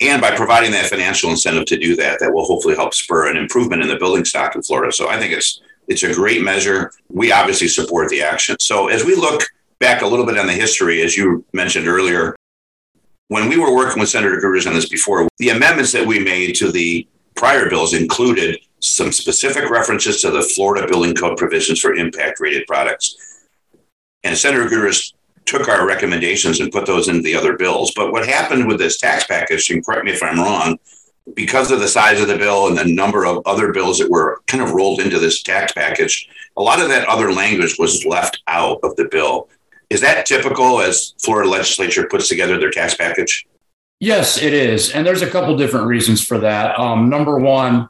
And 0.00 0.20
by 0.20 0.34
providing 0.34 0.70
that 0.72 0.86
financial 0.86 1.30
incentive 1.30 1.66
to 1.66 1.76
do 1.76 1.96
that, 1.96 2.20
that 2.20 2.32
will 2.32 2.44
hopefully 2.44 2.74
help 2.74 2.94
spur 2.94 3.30
an 3.30 3.36
improvement 3.36 3.82
in 3.82 3.88
the 3.88 3.96
building 3.96 4.24
stock 4.24 4.54
in 4.54 4.62
Florida. 4.62 4.92
So 4.92 5.08
I 5.08 5.18
think 5.18 5.32
it's 5.32 5.60
it's 5.88 6.02
a 6.02 6.14
great 6.14 6.42
measure. 6.42 6.92
We 7.08 7.32
obviously 7.32 7.68
support 7.68 8.08
the 8.08 8.22
action. 8.22 8.56
So 8.60 8.88
as 8.88 9.04
we 9.04 9.14
look 9.14 9.42
back 9.78 10.02
a 10.02 10.06
little 10.06 10.24
bit 10.24 10.38
on 10.38 10.46
the 10.46 10.52
history, 10.52 11.02
as 11.02 11.16
you 11.16 11.44
mentioned 11.52 11.86
earlier, 11.86 12.34
when 13.28 13.48
we 13.48 13.58
were 13.58 13.74
working 13.74 14.00
with 14.00 14.08
Senator 14.08 14.40
Gruters 14.40 14.66
on 14.66 14.74
this 14.74 14.88
before, 14.88 15.28
the 15.38 15.50
amendments 15.50 15.92
that 15.92 16.06
we 16.06 16.18
made 16.18 16.54
to 16.56 16.70
the 16.70 17.06
prior 17.34 17.68
bills 17.68 17.94
included 17.94 18.58
some 18.80 19.12
specific 19.12 19.70
references 19.70 20.20
to 20.20 20.30
the 20.30 20.42
Florida 20.42 20.86
Building 20.86 21.14
Code 21.14 21.38
provisions 21.38 21.80
for 21.80 21.94
impact 21.94 22.38
rated 22.38 22.66
products. 22.66 23.16
And 24.24 24.36
Senator 24.36 24.66
Gruters 24.66 25.14
took 25.46 25.68
our 25.68 25.86
recommendations 25.86 26.60
and 26.60 26.72
put 26.72 26.86
those 26.86 27.08
into 27.08 27.22
the 27.22 27.34
other 27.34 27.56
bills. 27.56 27.92
But 27.94 28.12
what 28.12 28.26
happened 28.26 28.66
with 28.66 28.78
this 28.78 28.98
tax 28.98 29.24
package, 29.24 29.70
and 29.70 29.84
correct 29.84 30.04
me 30.04 30.12
if 30.12 30.22
I'm 30.22 30.38
wrong, 30.38 30.78
because 31.34 31.70
of 31.70 31.80
the 31.80 31.88
size 31.88 32.20
of 32.20 32.28
the 32.28 32.36
bill 32.36 32.68
and 32.68 32.76
the 32.76 32.84
number 32.84 33.24
of 33.24 33.42
other 33.46 33.72
bills 33.72 33.98
that 33.98 34.10
were 34.10 34.42
kind 34.46 34.62
of 34.62 34.72
rolled 34.72 35.00
into 35.00 35.18
this 35.18 35.42
tax 35.42 35.72
package, 35.72 36.28
a 36.56 36.62
lot 36.62 36.80
of 36.80 36.88
that 36.88 37.08
other 37.08 37.32
language 37.32 37.76
was 37.78 38.04
left 38.04 38.42
out 38.46 38.78
of 38.82 38.94
the 38.96 39.06
bill. 39.06 39.48
Is 39.94 40.00
that 40.00 40.26
typical 40.26 40.80
as 40.80 41.14
Florida 41.22 41.48
legislature 41.48 42.08
puts 42.10 42.28
together 42.28 42.58
their 42.58 42.72
tax 42.72 42.94
package? 42.94 43.46
Yes, 44.00 44.42
it 44.42 44.52
is. 44.52 44.90
And 44.90 45.06
there's 45.06 45.22
a 45.22 45.30
couple 45.30 45.56
different 45.56 45.86
reasons 45.86 46.20
for 46.20 46.38
that. 46.38 46.76
Um, 46.78 47.08
number 47.08 47.38
one, 47.38 47.88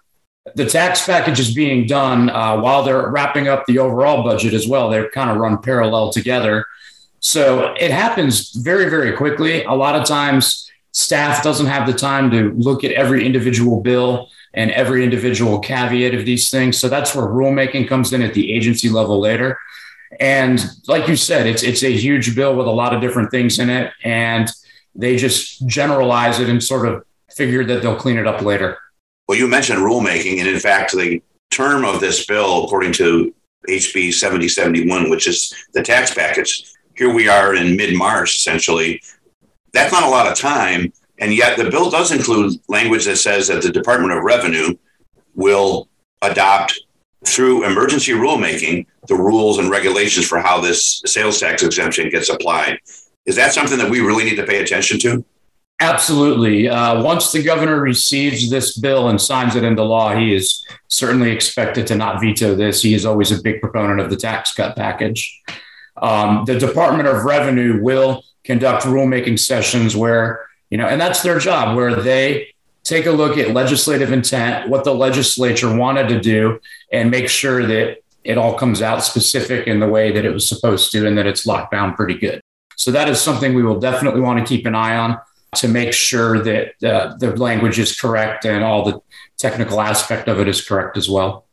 the 0.54 0.66
tax 0.66 1.06
package 1.06 1.40
is 1.40 1.54
being 1.54 1.86
done 1.86 2.28
uh, 2.28 2.60
while 2.60 2.82
they're 2.82 3.08
wrapping 3.10 3.48
up 3.48 3.64
the 3.64 3.78
overall 3.78 4.22
budget 4.22 4.52
as 4.52 4.68
well. 4.68 4.90
They're 4.90 5.08
kind 5.10 5.30
of 5.30 5.38
run 5.38 5.62
parallel 5.62 6.12
together. 6.12 6.66
So 7.20 7.72
it 7.80 7.90
happens 7.90 8.50
very, 8.50 8.90
very 8.90 9.16
quickly. 9.16 9.64
A 9.64 9.72
lot 9.72 9.94
of 9.94 10.06
times, 10.06 10.70
staff 10.92 11.42
doesn't 11.42 11.66
have 11.66 11.86
the 11.86 11.94
time 11.94 12.30
to 12.32 12.52
look 12.52 12.84
at 12.84 12.92
every 12.92 13.24
individual 13.24 13.80
bill 13.80 14.28
and 14.52 14.70
every 14.72 15.04
individual 15.04 15.58
caveat 15.58 16.14
of 16.14 16.26
these 16.26 16.50
things. 16.50 16.76
So 16.76 16.90
that's 16.90 17.14
where 17.14 17.26
rulemaking 17.26 17.88
comes 17.88 18.12
in 18.12 18.20
at 18.20 18.34
the 18.34 18.52
agency 18.52 18.90
level 18.90 19.18
later. 19.18 19.58
And 20.20 20.60
like 20.86 21.08
you 21.08 21.16
said, 21.16 21.46
it's 21.46 21.62
it's 21.62 21.82
a 21.82 21.92
huge 21.92 22.34
bill 22.34 22.56
with 22.56 22.66
a 22.66 22.70
lot 22.70 22.94
of 22.94 23.00
different 23.00 23.30
things 23.30 23.58
in 23.58 23.70
it, 23.70 23.92
and 24.02 24.48
they 24.94 25.16
just 25.16 25.66
generalize 25.66 26.40
it 26.40 26.48
and 26.48 26.62
sort 26.62 26.86
of 26.86 27.04
figure 27.30 27.64
that 27.64 27.82
they'll 27.82 27.96
clean 27.96 28.16
it 28.16 28.26
up 28.26 28.42
later. 28.42 28.78
Well, 29.28 29.38
you 29.38 29.48
mentioned 29.48 29.80
rulemaking, 29.80 30.38
and 30.38 30.48
in 30.48 30.60
fact, 30.60 30.92
the 30.92 31.22
term 31.50 31.84
of 31.84 32.00
this 32.00 32.26
bill, 32.26 32.64
according 32.64 32.92
to 32.94 33.34
HB 33.68 34.12
7071, 34.12 35.10
which 35.10 35.26
is 35.26 35.54
the 35.72 35.82
tax 35.82 36.14
package, 36.14 36.70
here 36.96 37.12
we 37.12 37.28
are 37.28 37.54
in 37.54 37.76
mid 37.76 37.96
March, 37.96 38.36
essentially. 38.36 39.02
That's 39.72 39.92
not 39.92 40.04
a 40.04 40.08
lot 40.08 40.30
of 40.30 40.38
time. 40.38 40.92
And 41.18 41.32
yet 41.32 41.56
the 41.56 41.70
bill 41.70 41.90
does 41.90 42.12
include 42.12 42.60
language 42.68 43.04
that 43.06 43.16
says 43.16 43.48
that 43.48 43.62
the 43.62 43.72
Department 43.72 44.12
of 44.12 44.22
Revenue 44.22 44.76
will 45.34 45.88
adopt 46.22 46.80
through 47.26 47.64
emergency 47.64 48.12
rulemaking 48.12 48.86
the 49.08 49.14
rules 49.14 49.58
and 49.58 49.70
regulations 49.70 50.26
for 50.26 50.38
how 50.38 50.60
this 50.60 51.02
sales 51.06 51.40
tax 51.40 51.62
exemption 51.62 52.10
gets 52.10 52.28
applied. 52.28 52.78
Is 53.26 53.36
that 53.36 53.52
something 53.52 53.78
that 53.78 53.90
we 53.90 54.00
really 54.00 54.24
need 54.24 54.36
to 54.36 54.46
pay 54.46 54.62
attention 54.62 54.98
to? 55.00 55.24
Absolutely. 55.80 56.68
Uh, 56.68 57.02
once 57.02 57.32
the 57.32 57.42
governor 57.42 57.80
receives 57.80 58.48
this 58.48 58.78
bill 58.78 59.08
and 59.08 59.20
signs 59.20 59.56
it 59.56 59.64
into 59.64 59.82
law, 59.82 60.14
he 60.14 60.32
is 60.34 60.64
certainly 60.88 61.30
expected 61.30 61.86
to 61.88 61.96
not 61.96 62.20
veto 62.20 62.54
this. 62.54 62.82
He 62.82 62.94
is 62.94 63.04
always 63.04 63.32
a 63.32 63.42
big 63.42 63.60
proponent 63.60 64.00
of 64.00 64.08
the 64.08 64.16
tax 64.16 64.54
cut 64.54 64.76
package. 64.76 65.42
Um, 66.00 66.44
the 66.44 66.58
Department 66.58 67.08
of 67.08 67.24
Revenue 67.24 67.82
will 67.82 68.22
conduct 68.44 68.84
rulemaking 68.84 69.38
sessions 69.38 69.96
where, 69.96 70.46
you 70.70 70.78
know, 70.78 70.86
and 70.86 71.00
that's 71.00 71.22
their 71.22 71.38
job, 71.38 71.76
where 71.76 71.94
they 71.94 72.53
take 72.84 73.06
a 73.06 73.10
look 73.10 73.38
at 73.38 73.52
legislative 73.52 74.12
intent, 74.12 74.68
what 74.68 74.84
the 74.84 74.94
legislature 74.94 75.74
wanted 75.74 76.08
to 76.08 76.20
do, 76.20 76.60
and 76.92 77.10
make 77.10 77.28
sure 77.28 77.66
that 77.66 77.98
it 78.22 78.38
all 78.38 78.54
comes 78.54 78.82
out 78.82 79.02
specific 79.02 79.66
in 79.66 79.80
the 79.80 79.88
way 79.88 80.12
that 80.12 80.24
it 80.24 80.30
was 80.30 80.48
supposed 80.48 80.92
to 80.92 81.06
and 81.06 81.18
that 81.18 81.26
it's 81.26 81.46
locked 81.46 81.72
down 81.72 81.94
pretty 81.94 82.16
good. 82.16 82.40
So 82.76 82.90
that 82.90 83.08
is 83.08 83.20
something 83.20 83.54
we 83.54 83.62
will 83.62 83.80
definitely 83.80 84.20
want 84.20 84.38
to 84.38 84.44
keep 84.44 84.66
an 84.66 84.74
eye 84.74 84.96
on 84.96 85.18
to 85.56 85.68
make 85.68 85.92
sure 85.92 86.42
that 86.42 86.82
uh, 86.82 87.16
the 87.16 87.34
language 87.36 87.78
is 87.78 87.98
correct 87.98 88.44
and 88.44 88.64
all 88.64 88.84
the 88.84 89.00
technical 89.38 89.80
aspect 89.80 90.28
of 90.28 90.40
it 90.40 90.48
is 90.48 90.66
correct 90.66 90.96
as 90.96 91.08
well. 91.08 91.46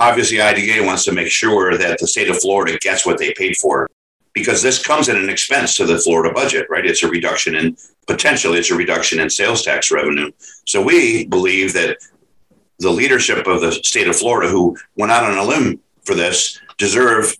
Obviously, 0.00 0.40
IDA 0.40 0.84
wants 0.84 1.04
to 1.06 1.12
make 1.12 1.28
sure 1.28 1.76
that 1.76 1.98
the 1.98 2.06
state 2.06 2.28
of 2.28 2.38
Florida 2.40 2.78
gets 2.80 3.04
what 3.04 3.18
they 3.18 3.32
paid 3.34 3.56
for 3.56 3.88
because 4.32 4.62
this 4.62 4.84
comes 4.84 5.08
at 5.08 5.16
an 5.16 5.28
expense 5.28 5.74
to 5.76 5.86
the 5.86 5.98
Florida 5.98 6.32
budget, 6.32 6.66
right? 6.70 6.86
It's 6.86 7.02
a 7.02 7.08
reduction 7.08 7.56
in 7.56 7.76
potentially 8.08 8.58
it's 8.58 8.70
a 8.70 8.74
reduction 8.74 9.20
in 9.20 9.30
sales 9.30 9.62
tax 9.62 9.92
revenue. 9.92 10.32
So 10.66 10.82
we 10.82 11.26
believe 11.26 11.74
that 11.74 11.98
the 12.80 12.90
leadership 12.90 13.46
of 13.46 13.60
the 13.60 13.72
state 13.72 14.08
of 14.08 14.16
Florida, 14.16 14.50
who 14.50 14.76
went 14.96 15.12
out 15.12 15.30
on 15.30 15.38
a 15.38 15.44
limb 15.44 15.80
for 16.04 16.14
this, 16.14 16.60
deserve 16.78 17.36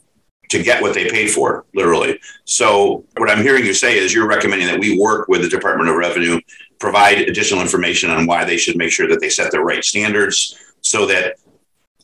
to 0.51 0.63
get 0.63 0.83
what 0.83 0.95
they 0.95 1.11
paid 1.11 1.31
for, 1.31 1.65
literally. 1.75 2.19
So, 2.45 3.05
what 3.17 3.31
I'm 3.31 3.43
hearing 3.43 3.65
you 3.65 3.75
say 3.75 3.99
is 3.99 4.15
you're 4.15 4.27
recommending 4.27 4.67
that 4.69 4.81
we 4.81 4.99
work 4.99 5.29
with 5.29 5.43
the 5.43 5.49
Department 5.49 5.91
of 5.91 5.97
Revenue, 5.97 6.41
provide 6.79 7.19
additional 7.19 7.61
information 7.61 8.11
on 8.11 8.27
why 8.27 8.45
they 8.45 8.57
should 8.57 8.77
make 8.77 8.91
sure 8.91 9.09
that 9.09 9.21
they 9.21 9.29
set 9.29 9.51
the 9.51 9.61
right 9.61 9.85
standards 9.85 10.57
so 10.81 11.07
that 11.07 11.37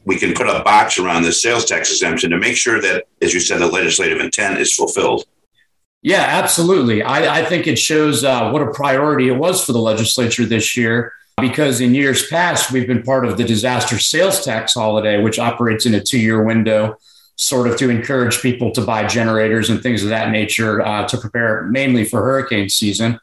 we 0.04 0.16
can 0.16 0.34
put 0.34 0.46
a 0.46 0.62
box 0.62 0.98
around 0.98 1.22
the 1.22 1.32
sales 1.32 1.64
tax 1.64 1.90
exemption 1.90 2.30
to 2.30 2.38
make 2.38 2.56
sure 2.56 2.80
that, 2.82 3.04
as 3.22 3.32
you 3.32 3.40
said, 3.40 3.60
the 3.60 3.66
legislative 3.66 4.20
intent 4.20 4.58
is 4.58 4.74
fulfilled. 4.74 5.24
Yeah, 6.04 6.20
absolutely. 6.20 7.02
I, 7.02 7.40
I 7.40 7.44
think 7.46 7.66
it 7.66 7.78
shows 7.78 8.24
uh, 8.24 8.50
what 8.50 8.60
a 8.60 8.70
priority 8.72 9.28
it 9.28 9.38
was 9.38 9.64
for 9.64 9.72
the 9.72 9.78
legislature 9.78 10.44
this 10.44 10.76
year 10.76 11.14
because 11.38 11.80
in 11.80 11.94
years 11.94 12.26
past, 12.26 12.70
we've 12.70 12.86
been 12.86 13.02
part 13.02 13.24
of 13.24 13.38
the 13.38 13.44
disaster 13.44 13.98
sales 13.98 14.44
tax 14.44 14.74
holiday, 14.74 15.22
which 15.22 15.38
operates 15.38 15.86
in 15.86 15.94
a 15.94 16.02
two 16.02 16.18
year 16.18 16.44
window 16.44 16.98
sort 17.36 17.66
of 17.66 17.78
to 17.78 17.88
encourage 17.88 18.42
people 18.42 18.70
to 18.72 18.82
buy 18.82 19.06
generators 19.06 19.70
and 19.70 19.82
things 19.82 20.02
of 20.02 20.10
that 20.10 20.30
nature 20.30 20.82
uh, 20.82 21.08
to 21.08 21.16
prepare 21.16 21.62
mainly 21.70 22.04
for 22.04 22.22
hurricane 22.22 22.68
season. 22.68 23.18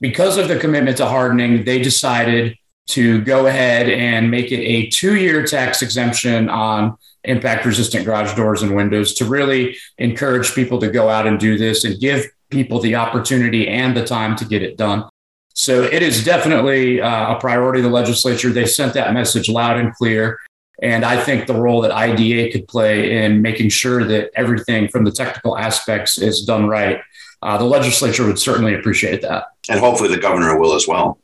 Because 0.00 0.38
of 0.38 0.48
the 0.48 0.58
commitment 0.58 0.96
to 0.96 1.06
hardening, 1.06 1.64
they 1.64 1.80
decided 1.80 2.56
to 2.88 3.22
go 3.22 3.46
ahead 3.46 3.88
and 3.88 4.30
make 4.30 4.50
it 4.52 4.60
a 4.60 4.88
two 4.88 5.16
year 5.16 5.44
tax 5.44 5.82
exemption 5.82 6.48
on 6.48 6.96
impact 7.24 7.64
resistant 7.64 8.04
garage 8.04 8.34
doors 8.34 8.62
and 8.62 8.74
windows 8.74 9.14
to 9.14 9.24
really 9.24 9.76
encourage 9.98 10.54
people 10.54 10.78
to 10.80 10.90
go 10.90 11.08
out 11.08 11.26
and 11.26 11.38
do 11.38 11.56
this 11.56 11.84
and 11.84 12.00
give 12.00 12.26
people 12.50 12.80
the 12.80 12.94
opportunity 12.94 13.68
and 13.68 13.96
the 13.96 14.04
time 14.04 14.36
to 14.36 14.44
get 14.44 14.62
it 14.62 14.76
done. 14.76 15.08
So 15.54 15.82
it 15.82 16.02
is 16.02 16.24
definitely 16.24 17.00
uh, 17.00 17.36
a 17.36 17.40
priority 17.40 17.80
of 17.80 17.84
the 17.84 17.90
legislature. 17.90 18.50
They 18.50 18.66
sent 18.66 18.94
that 18.94 19.12
message 19.12 19.48
loud 19.48 19.78
and 19.78 19.94
clear. 19.94 20.38
And 20.82 21.04
I 21.04 21.22
think 21.22 21.46
the 21.46 21.54
role 21.54 21.80
that 21.82 21.92
IDA 21.92 22.50
could 22.50 22.66
play 22.66 23.24
in 23.24 23.42
making 23.42 23.68
sure 23.68 24.02
that 24.04 24.30
everything 24.34 24.88
from 24.88 25.04
the 25.04 25.12
technical 25.12 25.56
aspects 25.56 26.18
is 26.18 26.44
done 26.44 26.66
right, 26.66 27.00
uh, 27.42 27.58
the 27.58 27.64
legislature 27.64 28.26
would 28.26 28.38
certainly 28.38 28.74
appreciate 28.74 29.22
that. 29.22 29.46
And 29.68 29.78
hopefully 29.78 30.08
the 30.08 30.18
governor 30.18 30.58
will 30.58 30.74
as 30.74 30.88
well. 30.88 31.18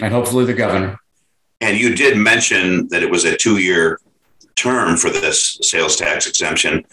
And 0.00 0.12
hopefully 0.12 0.44
the 0.44 0.54
governor. 0.54 0.98
And 1.60 1.78
you 1.78 1.94
did 1.94 2.16
mention 2.16 2.88
that 2.88 3.02
it 3.02 3.10
was 3.10 3.24
a 3.24 3.36
two 3.36 3.58
year 3.58 4.00
term 4.56 4.96
for 4.96 5.10
this 5.10 5.58
sales 5.62 5.96
tax 5.96 6.26
exemption. 6.26 6.84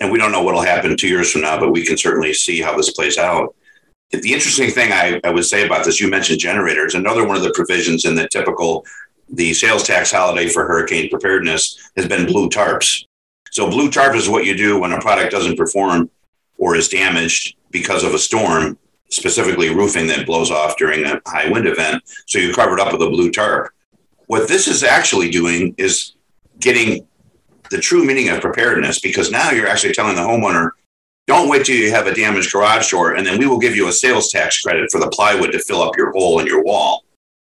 And 0.00 0.10
we 0.10 0.18
don't 0.18 0.32
know 0.32 0.42
what 0.42 0.54
will 0.54 0.62
happen 0.62 0.96
two 0.96 1.08
years 1.08 1.30
from 1.30 1.42
now, 1.42 1.58
but 1.58 1.70
we 1.70 1.84
can 1.84 1.96
certainly 1.96 2.32
see 2.32 2.60
how 2.60 2.76
this 2.76 2.90
plays 2.90 3.18
out. 3.18 3.54
The 4.10 4.32
interesting 4.32 4.70
thing 4.70 4.92
I, 4.92 5.20
I 5.24 5.30
would 5.30 5.44
say 5.44 5.64
about 5.64 5.84
this, 5.84 6.00
you 6.00 6.08
mentioned 6.08 6.38
generators. 6.38 6.94
Another 6.94 7.26
one 7.26 7.36
of 7.36 7.42
the 7.42 7.52
provisions 7.54 8.04
in 8.04 8.14
the 8.14 8.28
typical 8.28 8.84
the 9.32 9.54
sales 9.54 9.84
tax 9.84 10.12
holiday 10.12 10.48
for 10.48 10.66
hurricane 10.66 11.08
preparedness 11.08 11.90
has 11.96 12.06
been 12.06 12.26
blue 12.26 12.48
tarps. 12.48 13.06
So, 13.50 13.68
blue 13.68 13.90
tarp 13.90 14.14
is 14.14 14.28
what 14.28 14.44
you 14.44 14.56
do 14.56 14.78
when 14.78 14.92
a 14.92 15.00
product 15.00 15.30
doesn't 15.30 15.56
perform 15.56 16.10
or 16.58 16.76
is 16.76 16.88
damaged 16.88 17.56
because 17.70 18.04
of 18.04 18.14
a 18.14 18.18
storm, 18.18 18.78
specifically 19.12 19.74
roofing 19.74 20.06
that 20.08 20.26
blows 20.26 20.50
off 20.50 20.76
during 20.76 21.04
a 21.04 21.20
high 21.26 21.48
wind 21.48 21.66
event. 21.66 22.02
So, 22.26 22.38
you 22.38 22.52
cover 22.52 22.74
it 22.74 22.80
up 22.80 22.92
with 22.92 23.02
a 23.02 23.10
blue 23.10 23.30
tarp. 23.30 23.72
What 24.26 24.48
this 24.48 24.66
is 24.66 24.82
actually 24.82 25.30
doing 25.30 25.74
is 25.78 26.14
getting 26.58 27.06
the 27.70 27.78
true 27.78 28.04
meaning 28.04 28.28
of 28.28 28.40
preparedness 28.40 29.00
because 29.00 29.30
now 29.30 29.50
you're 29.50 29.66
actually 29.66 29.94
telling 29.94 30.14
the 30.14 30.22
homeowner, 30.22 30.70
don't 31.26 31.48
wait 31.48 31.64
till 31.64 31.76
you 31.76 31.90
have 31.90 32.06
a 32.06 32.14
damaged 32.14 32.52
garage 32.52 32.90
door, 32.90 33.14
and 33.14 33.26
then 33.26 33.38
we 33.38 33.46
will 33.46 33.58
give 33.58 33.76
you 33.76 33.88
a 33.88 33.92
sales 33.92 34.30
tax 34.30 34.60
credit 34.60 34.90
for 34.90 35.00
the 35.00 35.08
plywood 35.08 35.52
to 35.52 35.58
fill 35.58 35.82
up 35.82 35.96
your 35.96 36.10
hole 36.12 36.40
in 36.40 36.46
your 36.46 36.64
wall. 36.64 37.04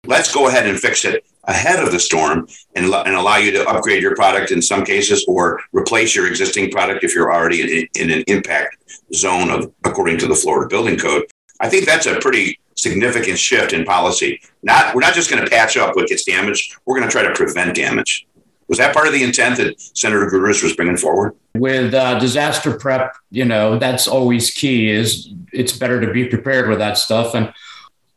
Let's 0.06 0.34
go 0.34 0.48
ahead 0.48 0.68
and 0.68 0.80
fix 0.80 1.06
it 1.06 1.26
ahead 1.46 1.84
of 1.84 1.92
the 1.92 2.00
storm 2.00 2.48
and, 2.76 2.86
and 2.86 3.16
allow 3.16 3.38
you 3.38 3.52
to 3.52 3.68
upgrade 3.68 4.02
your 4.02 4.16
product 4.16 4.52
in 4.52 4.62
some 4.62 4.86
cases 4.86 5.26
or 5.28 5.60
replace 5.74 6.16
your 6.16 6.28
existing 6.28 6.72
product 6.72 7.04
if 7.04 7.14
you're 7.16 7.34
already 7.34 7.62
in, 7.62 7.88
in 7.96 8.10
an 8.10 8.24
impact 8.28 8.78
zone 9.14 9.50
of 9.50 9.72
according 9.86 10.18
to 10.20 10.28
the 10.28 10.36
Florida 10.36 10.70
Building 10.70 10.98
Code. 10.98 11.24
I 11.64 11.70
think 11.70 11.86
that's 11.86 12.06
a 12.06 12.20
pretty 12.20 12.60
significant 12.76 13.40
shift 13.40 13.72
in 13.72 13.86
policy. 13.86 14.42
Not 14.64 14.94
we're 14.94 15.02
not 15.02 15.14
just 15.14 15.32
going 15.32 15.44
to 15.44 15.50
patch 15.50 15.78
up 15.78 15.96
what 15.96 16.08
gets 16.08 16.26
damaged. 16.26 16.76
We're 16.86 16.98
going 16.98 17.08
to 17.08 17.12
try 17.12 17.24
to 17.24 17.34
prevent 17.34 17.74
damage. 17.76 18.28
Was 18.68 18.78
that 18.80 18.94
part 18.94 19.08
of 19.08 19.14
the 19.14 19.24
intent 19.24 19.58
that 19.58 19.80
Senator 19.80 20.30
Gruters 20.30 20.62
was 20.62 20.76
bringing 20.76 20.98
forward? 20.98 21.36
With 21.56 21.94
uh, 21.94 22.20
disaster 22.20 22.78
prep, 22.78 23.16
you 23.32 23.46
know 23.46 23.80
that's 23.80 24.10
always 24.10 24.52
key. 24.52 24.90
Is 24.90 25.30
it's 25.54 25.72
better 25.78 26.02
to 26.02 26.12
be 26.12 26.26
prepared 26.26 26.68
with 26.68 26.80
that 26.80 26.98
stuff 26.98 27.34
and 27.34 27.54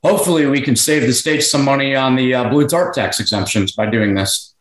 hopefully 0.02 0.46
we 0.46 0.60
can 0.60 0.74
save 0.74 1.02
the 1.02 1.12
state 1.12 1.42
some 1.42 1.64
money 1.64 1.94
on 1.94 2.16
the 2.16 2.34
uh, 2.34 2.48
blue 2.48 2.66
tarp 2.66 2.94
tax 2.94 3.20
exemptions 3.20 3.72
by 3.72 3.86
doing 3.86 4.14
this. 4.14 4.54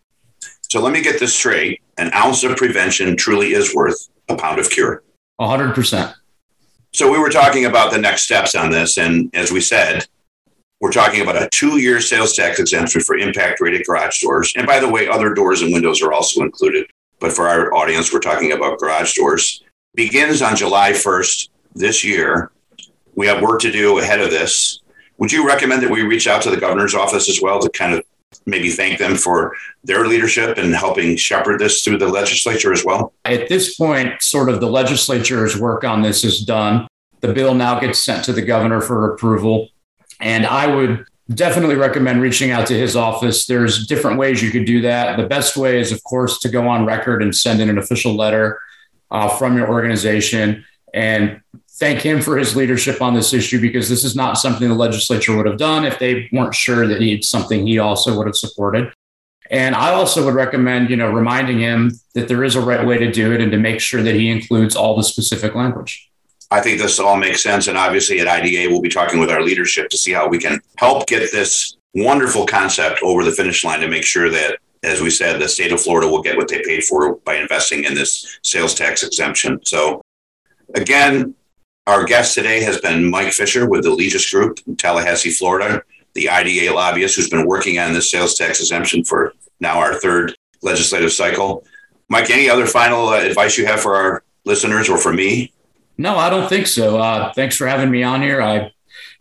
So 0.70 0.80
let 0.80 0.94
me 0.94 1.02
get 1.02 1.20
this 1.20 1.34
straight. 1.34 1.82
An 1.98 2.12
ounce 2.14 2.44
of 2.44 2.56
prevention 2.56 3.16
truly 3.16 3.54
is 3.54 3.74
worth 3.74 4.10
a 4.30 4.36
pound 4.36 4.60
of 4.60 4.70
cure. 4.70 5.04
A 5.40 5.46
100%. 5.46 6.14
So 6.96 7.12
we 7.12 7.20
were 7.20 7.30
talking 7.30 7.66
about 7.66 7.92
the 7.92 7.98
next 7.98 8.22
steps 8.22 8.56
on 8.56 8.70
this. 8.70 8.98
And 8.98 9.30
as 9.36 9.52
we 9.52 9.60
said, 9.60 10.08
we're 10.80 10.94
talking 10.94 11.20
about 11.20 11.36
a 11.36 11.50
two 11.50 11.78
year 11.78 12.00
sales 12.00 12.34
tax 12.34 12.58
exemption 12.58 13.02
for 13.02 13.18
impact 13.18 13.60
rated 13.60 13.86
garage 13.86 14.22
doors. 14.22 14.54
And 14.56 14.66
by 14.66 14.80
the 14.80 14.88
way, 14.88 15.10
other 15.10 15.34
doors 15.34 15.62
and 15.62 15.74
windows 15.74 16.02
are 16.02 16.14
also 16.14 16.42
included. 16.42 16.88
But 17.20 17.34
for 17.34 17.50
our 17.50 17.74
audience, 17.74 18.14
we're 18.14 18.22
talking 18.22 18.54
about 18.54 18.80
garage 18.80 19.14
doors. 19.14 19.62
Begins 19.94 20.42
on 20.42 20.56
July 20.56 20.94
1st 20.94 21.50
this 21.74 22.02
year. 22.06 22.52
We 23.14 23.28
have 23.28 23.42
work 23.42 23.60
to 23.62 23.72
do 23.74 24.00
ahead 24.00 24.22
of 24.22 24.30
this 24.30 24.80
would 25.18 25.32
you 25.32 25.48
recommend 25.48 25.82
that 25.82 25.90
we 25.90 26.02
reach 26.02 26.28
out 26.28 26.42
to 26.42 26.50
the 26.50 26.58
governor's 26.58 26.96
office 26.96 27.30
as 27.30 27.40
well 27.42 27.60
to 27.60 27.70
kind 27.70 27.94
of 27.94 28.04
maybe 28.46 28.70
thank 28.70 29.00
them 29.00 29.16
for 29.16 29.56
their 29.84 30.08
leadership 30.08 30.58
and 30.58 30.74
helping 30.74 31.18
shepherd 31.18 31.60
this 31.60 31.84
through 31.84 31.98
the 31.98 32.08
legislature 32.08 32.72
as 32.74 32.84
well? 32.84 33.14
At 33.26 33.50
this 33.50 33.76
point, 33.76 34.22
sort 34.22 34.50
of 34.50 34.60
the 34.60 34.70
legislature's 34.70 35.60
work 35.60 35.84
on 35.84 36.02
this 36.02 36.24
is 36.24 36.42
done. 36.42 36.88
The 37.22 37.34
bill 37.34 37.54
now 37.54 37.80
gets 37.80 38.04
sent 38.04 38.26
to 38.26 38.34
the 38.34 38.42
governor 38.42 38.82
for 38.82 39.14
approval. 39.14 39.70
And 40.20 40.46
I 40.46 40.74
would 40.74 41.06
definitely 41.34 41.76
recommend 41.76 42.22
reaching 42.22 42.52
out 42.52 42.68
to 42.68 42.78
his 42.78 42.96
office. 42.96 43.48
There's 43.48 43.88
different 43.88 44.20
ways 44.20 44.44
you 44.44 44.52
could 44.52 44.66
do 44.66 44.82
that. 44.82 45.18
The 45.18 45.26
best 45.26 45.58
way 45.58 45.80
is, 45.80 45.92
of 45.92 46.04
course, 46.04 46.40
to 46.40 46.50
go 46.50 46.68
on 46.68 46.86
record 46.86 47.24
and 47.24 47.36
send 47.36 47.62
in 47.62 47.70
an 47.70 47.78
official 47.78 48.16
letter 48.16 48.60
uh, 49.12 49.30
from 49.30 49.58
your 49.58 49.70
organization 49.70 50.64
and 50.94 51.42
thank 51.76 52.02
him 52.02 52.22
for 52.22 52.38
his 52.38 52.56
leadership 52.56 53.02
on 53.02 53.14
this 53.14 53.34
issue 53.34 53.60
because 53.60 53.90
this 53.90 54.04
is 54.04 54.16
not 54.16 54.38
something 54.38 54.68
the 54.68 54.76
legislature 54.76 55.36
would 55.36 55.46
have 55.46 55.58
done 55.58 55.86
if 55.86 56.00
they 56.00 56.30
weren't 56.32 56.56
sure 56.56 56.88
that 56.88 57.02
it's 57.02 57.28
something 57.28 57.66
he 57.66 57.80
also 57.80 58.18
would 58.18 58.28
have 58.28 58.36
supported. 58.36 58.92
And 59.52 59.76
I 59.76 59.92
also 59.92 60.26
would 60.26 60.34
recommend, 60.34 60.90
you 60.90 60.96
know, 60.96 61.12
reminding 61.12 61.60
him 61.60 61.92
that 62.14 62.28
there 62.28 62.44
is 62.44 62.56
a 62.56 62.62
right 62.62 62.86
way 62.86 62.98
to 62.98 63.12
do 63.12 63.32
it 63.34 63.42
and 63.42 63.52
to 63.52 63.60
make 63.60 63.80
sure 63.80 64.02
that 64.02 64.16
he 64.16 64.30
includes 64.30 64.76
all 64.76 64.96
the 64.96 65.04
specific 65.04 65.54
language. 65.54 66.10
I 66.50 66.62
think 66.62 66.80
this 66.80 67.00
all 67.00 67.18
makes 67.18 67.44
sense. 67.44 67.68
And 67.68 67.78
obviously 67.78 68.20
at 68.20 68.28
IDA, 68.28 68.70
we'll 68.70 68.82
be 68.82 68.90
talking 68.90 69.20
with 69.20 69.30
our 69.30 69.42
leadership 69.42 69.90
to 69.90 69.98
see 69.98 70.14
how 70.14 70.28
we 70.28 70.40
can 70.40 70.60
help 70.78 71.08
get 71.08 71.32
this 71.32 71.76
wonderful 71.94 72.46
concept 72.46 73.02
over 73.04 73.24
the 73.24 73.32
finish 73.32 73.64
line 73.64 73.82
to 73.82 73.88
make 73.88 74.04
sure 74.04 74.30
that, 74.30 74.58
as 74.84 75.02
we 75.02 75.10
said, 75.10 75.40
the 75.40 75.48
state 75.48 75.72
of 75.72 75.82
Florida 75.82 76.08
will 76.08 76.22
get 76.22 76.38
what 76.38 76.48
they 76.48 76.62
paid 76.64 76.84
for 76.84 77.16
by 77.18 77.36
investing 77.36 77.84
in 77.84 77.94
this 77.94 78.40
sales 78.44 78.74
tax 78.74 79.04
exemption. 79.04 79.60
So, 79.64 80.02
again, 80.76 81.36
our 81.88 82.04
guest 82.04 82.34
today 82.34 82.64
has 82.64 82.80
been 82.80 83.10
Mike 83.10 83.32
Fisher 83.32 83.70
with 83.70 83.84
the 83.84 83.92
Legis 83.92 84.32
Group 84.32 84.60
in 84.66 84.76
Tallahassee, 84.76 85.30
Florida, 85.30 85.84
the 86.14 86.30
IDA 86.30 86.74
lobbyist 86.74 87.16
who's 87.16 87.30
been 87.30 87.46
working 87.46 87.78
on 87.78 87.94
this 87.94 88.10
sales 88.10 88.36
tax 88.36 88.60
exemption 88.60 89.04
for 89.04 89.34
now 89.60 89.78
our 89.78 89.94
third 89.96 90.36
legislative 90.64 91.12
cycle. 91.12 91.64
Mike, 92.10 92.30
any 92.30 92.50
other 92.50 92.66
final 92.66 93.10
uh, 93.10 93.20
advice 93.20 93.58
you 93.58 93.66
have 93.66 93.80
for 93.80 93.96
our 93.96 94.24
listeners 94.46 94.90
or 94.90 94.98
for 94.98 95.14
me? 95.14 95.52
No, 95.98 96.18
I 96.18 96.30
don't 96.30 96.50
think 96.50 96.68
so. 96.68 96.98
Uh, 96.98 97.32
thanks 97.34 97.56
for 97.56 97.68
having 97.68 97.92
me 97.92 98.04
on 98.04 98.22
here. 98.22 98.42
I 98.42 98.72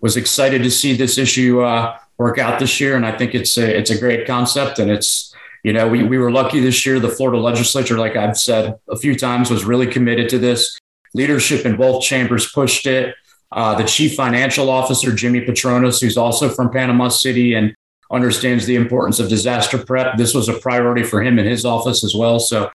was 0.01 0.17
excited 0.17 0.63
to 0.63 0.71
see 0.71 0.95
this 0.97 1.19
issue 1.19 1.61
uh, 1.61 1.99
work 2.19 2.39
out 2.39 2.59
this 2.59 2.81
year, 2.81 2.97
and 2.97 3.07
I 3.07 3.17
think 3.17 3.35
it's 3.35 3.57
a 3.57 3.79
it's 3.79 3.91
a 3.91 3.99
great 3.99 4.27
concept, 4.27 4.79
and 4.79 4.91
it's 4.91 5.35
you 5.63 5.73
know 5.73 5.89
we 5.89 6.03
we 6.03 6.19
were 6.19 6.33
lucky 6.33 6.61
this 6.61 6.85
year. 6.85 6.99
The 6.99 7.09
Florida 7.09 7.41
legislature, 7.41 7.97
like 7.97 8.17
I've 8.17 8.37
said 8.37 8.79
a 8.89 8.97
few 8.97 9.15
times, 9.15 9.51
was 9.51 9.65
really 9.65 9.87
committed 9.87 10.29
to 10.31 10.39
this 10.39 10.79
leadership 11.15 11.65
in 11.65 11.77
both 11.77 12.03
chambers 12.03 12.51
pushed 12.51 12.87
it. 12.87 13.15
Uh, 13.53 13.75
the 13.77 13.85
chief 13.85 14.15
financial 14.15 14.69
officer, 14.69 15.15
Jimmy 15.15 15.41
Patronis, 15.41 16.01
who's 16.01 16.17
also 16.17 16.49
from 16.49 16.71
Panama 16.71 17.09
City 17.09 17.55
and 17.55 17.75
understands 18.11 18.67
the 18.67 18.75
importance 18.75 19.21
of 19.21 19.29
disaster 19.29 19.79
prep. 19.79 20.17
This 20.17 20.35
was 20.35 20.49
a 20.49 20.55
priority 20.55 21.05
for 21.05 21.23
him 21.23 21.39
in 21.39 21.47
his 21.47 21.65
office 21.65 22.05
as 22.05 22.15
well. 22.15 22.41
So 22.41 22.71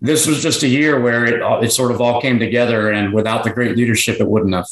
this 0.00 0.26
was 0.26 0.42
just 0.42 0.62
a 0.62 0.68
year 0.68 1.00
where 1.00 1.24
it, 1.24 1.64
it 1.64 1.72
sort 1.72 1.90
of 1.90 2.00
all 2.00 2.20
came 2.20 2.38
together. 2.38 2.90
And 2.90 3.12
without 3.12 3.44
the 3.44 3.50
great 3.50 3.76
leadership, 3.76 4.20
it 4.20 4.28
wouldn't 4.28 4.54
have. 4.54 4.66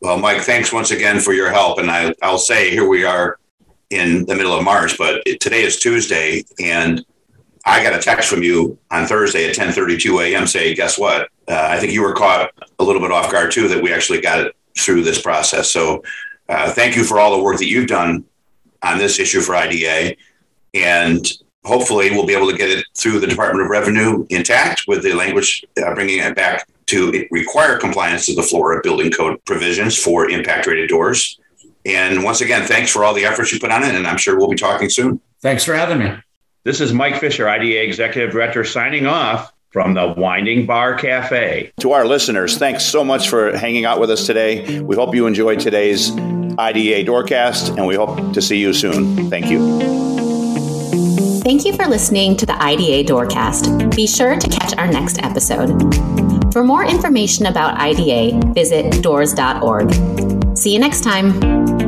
Well, 0.00 0.18
Mike, 0.18 0.42
thanks 0.42 0.72
once 0.72 0.92
again 0.92 1.20
for 1.20 1.32
your 1.32 1.50
help. 1.50 1.78
And 1.78 1.90
I, 1.90 2.14
I'll 2.22 2.38
say 2.38 2.70
here 2.70 2.88
we 2.88 3.04
are 3.04 3.38
in 3.90 4.24
the 4.26 4.34
middle 4.34 4.52
of 4.52 4.64
March, 4.64 4.96
but 4.96 5.22
today 5.40 5.62
is 5.62 5.78
Tuesday. 5.78 6.44
And 6.60 7.04
I 7.70 7.82
got 7.84 7.94
a 7.94 8.02
text 8.02 8.28
from 8.28 8.42
you 8.42 8.76
on 8.90 9.06
Thursday 9.06 9.48
at 9.48 9.54
10:32 9.54 10.20
a.m. 10.20 10.46
saying, 10.46 10.74
"Guess 10.74 10.98
what? 10.98 11.28
Uh, 11.46 11.68
I 11.70 11.78
think 11.78 11.92
you 11.92 12.02
were 12.02 12.12
caught 12.12 12.50
a 12.80 12.84
little 12.84 13.00
bit 13.00 13.12
off 13.12 13.30
guard 13.30 13.52
too 13.52 13.68
that 13.68 13.80
we 13.80 13.92
actually 13.92 14.20
got 14.20 14.40
it 14.40 14.56
through 14.76 15.02
this 15.02 15.22
process. 15.22 15.70
So, 15.70 16.02
uh, 16.48 16.72
thank 16.72 16.96
you 16.96 17.04
for 17.04 17.20
all 17.20 17.36
the 17.36 17.42
work 17.42 17.58
that 17.58 17.68
you've 17.68 17.86
done 17.86 18.24
on 18.82 18.98
this 18.98 19.20
issue 19.20 19.40
for 19.40 19.54
IDA, 19.54 20.16
and 20.74 21.24
hopefully 21.64 22.10
we'll 22.10 22.26
be 22.26 22.34
able 22.34 22.50
to 22.50 22.56
get 22.56 22.70
it 22.70 22.84
through 22.96 23.20
the 23.20 23.26
Department 23.26 23.64
of 23.64 23.70
Revenue 23.70 24.26
intact 24.30 24.84
with 24.88 25.02
the 25.02 25.12
language 25.12 25.64
uh, 25.80 25.94
bringing 25.94 26.18
it 26.18 26.34
back 26.34 26.66
to 26.86 27.26
require 27.30 27.78
compliance 27.78 28.26
to 28.26 28.34
the 28.34 28.42
Florida 28.42 28.80
Building 28.82 29.12
Code 29.12 29.44
provisions 29.44 29.96
for 29.96 30.28
impact 30.28 30.66
rated 30.66 30.88
doors. 30.88 31.38
And 31.86 32.24
once 32.24 32.40
again, 32.40 32.66
thanks 32.66 32.90
for 32.90 33.04
all 33.04 33.14
the 33.14 33.24
efforts 33.24 33.52
you 33.52 33.60
put 33.60 33.70
on 33.70 33.84
it, 33.84 33.94
and 33.94 34.06
I'm 34.06 34.18
sure 34.18 34.36
we'll 34.36 34.48
be 34.48 34.56
talking 34.56 34.90
soon. 34.90 35.20
Thanks 35.40 35.64
for 35.64 35.74
having 35.74 35.98
me. 35.98 36.16
This 36.62 36.82
is 36.82 36.92
Mike 36.92 37.16
Fisher, 37.16 37.48
IDA 37.48 37.82
Executive 37.82 38.32
Director, 38.32 38.64
signing 38.64 39.06
off 39.06 39.50
from 39.70 39.94
the 39.94 40.12
Winding 40.14 40.66
Bar 40.66 40.96
Cafe. 40.96 41.72
To 41.80 41.92
our 41.92 42.06
listeners, 42.06 42.58
thanks 42.58 42.84
so 42.84 43.02
much 43.02 43.30
for 43.30 43.56
hanging 43.56 43.86
out 43.86 43.98
with 43.98 44.10
us 44.10 44.26
today. 44.26 44.78
We 44.80 44.94
hope 44.94 45.14
you 45.14 45.26
enjoyed 45.26 45.60
today's 45.60 46.10
IDA 46.10 47.04
Doorcast, 47.04 47.78
and 47.78 47.86
we 47.86 47.94
hope 47.94 48.34
to 48.34 48.42
see 48.42 48.58
you 48.58 48.74
soon. 48.74 49.30
Thank 49.30 49.50
you. 49.50 49.60
Thank 51.40 51.64
you 51.64 51.74
for 51.74 51.86
listening 51.86 52.36
to 52.36 52.44
the 52.44 52.62
IDA 52.62 53.10
Doorcast. 53.10 53.96
Be 53.96 54.06
sure 54.06 54.38
to 54.38 54.48
catch 54.50 54.76
our 54.76 54.86
next 54.86 55.18
episode. 55.22 55.80
For 56.52 56.62
more 56.62 56.84
information 56.84 57.46
about 57.46 57.80
IDA, 57.80 58.52
visit 58.52 59.02
doors.org. 59.02 59.94
See 60.58 60.74
you 60.74 60.78
next 60.78 61.04
time. 61.04 61.79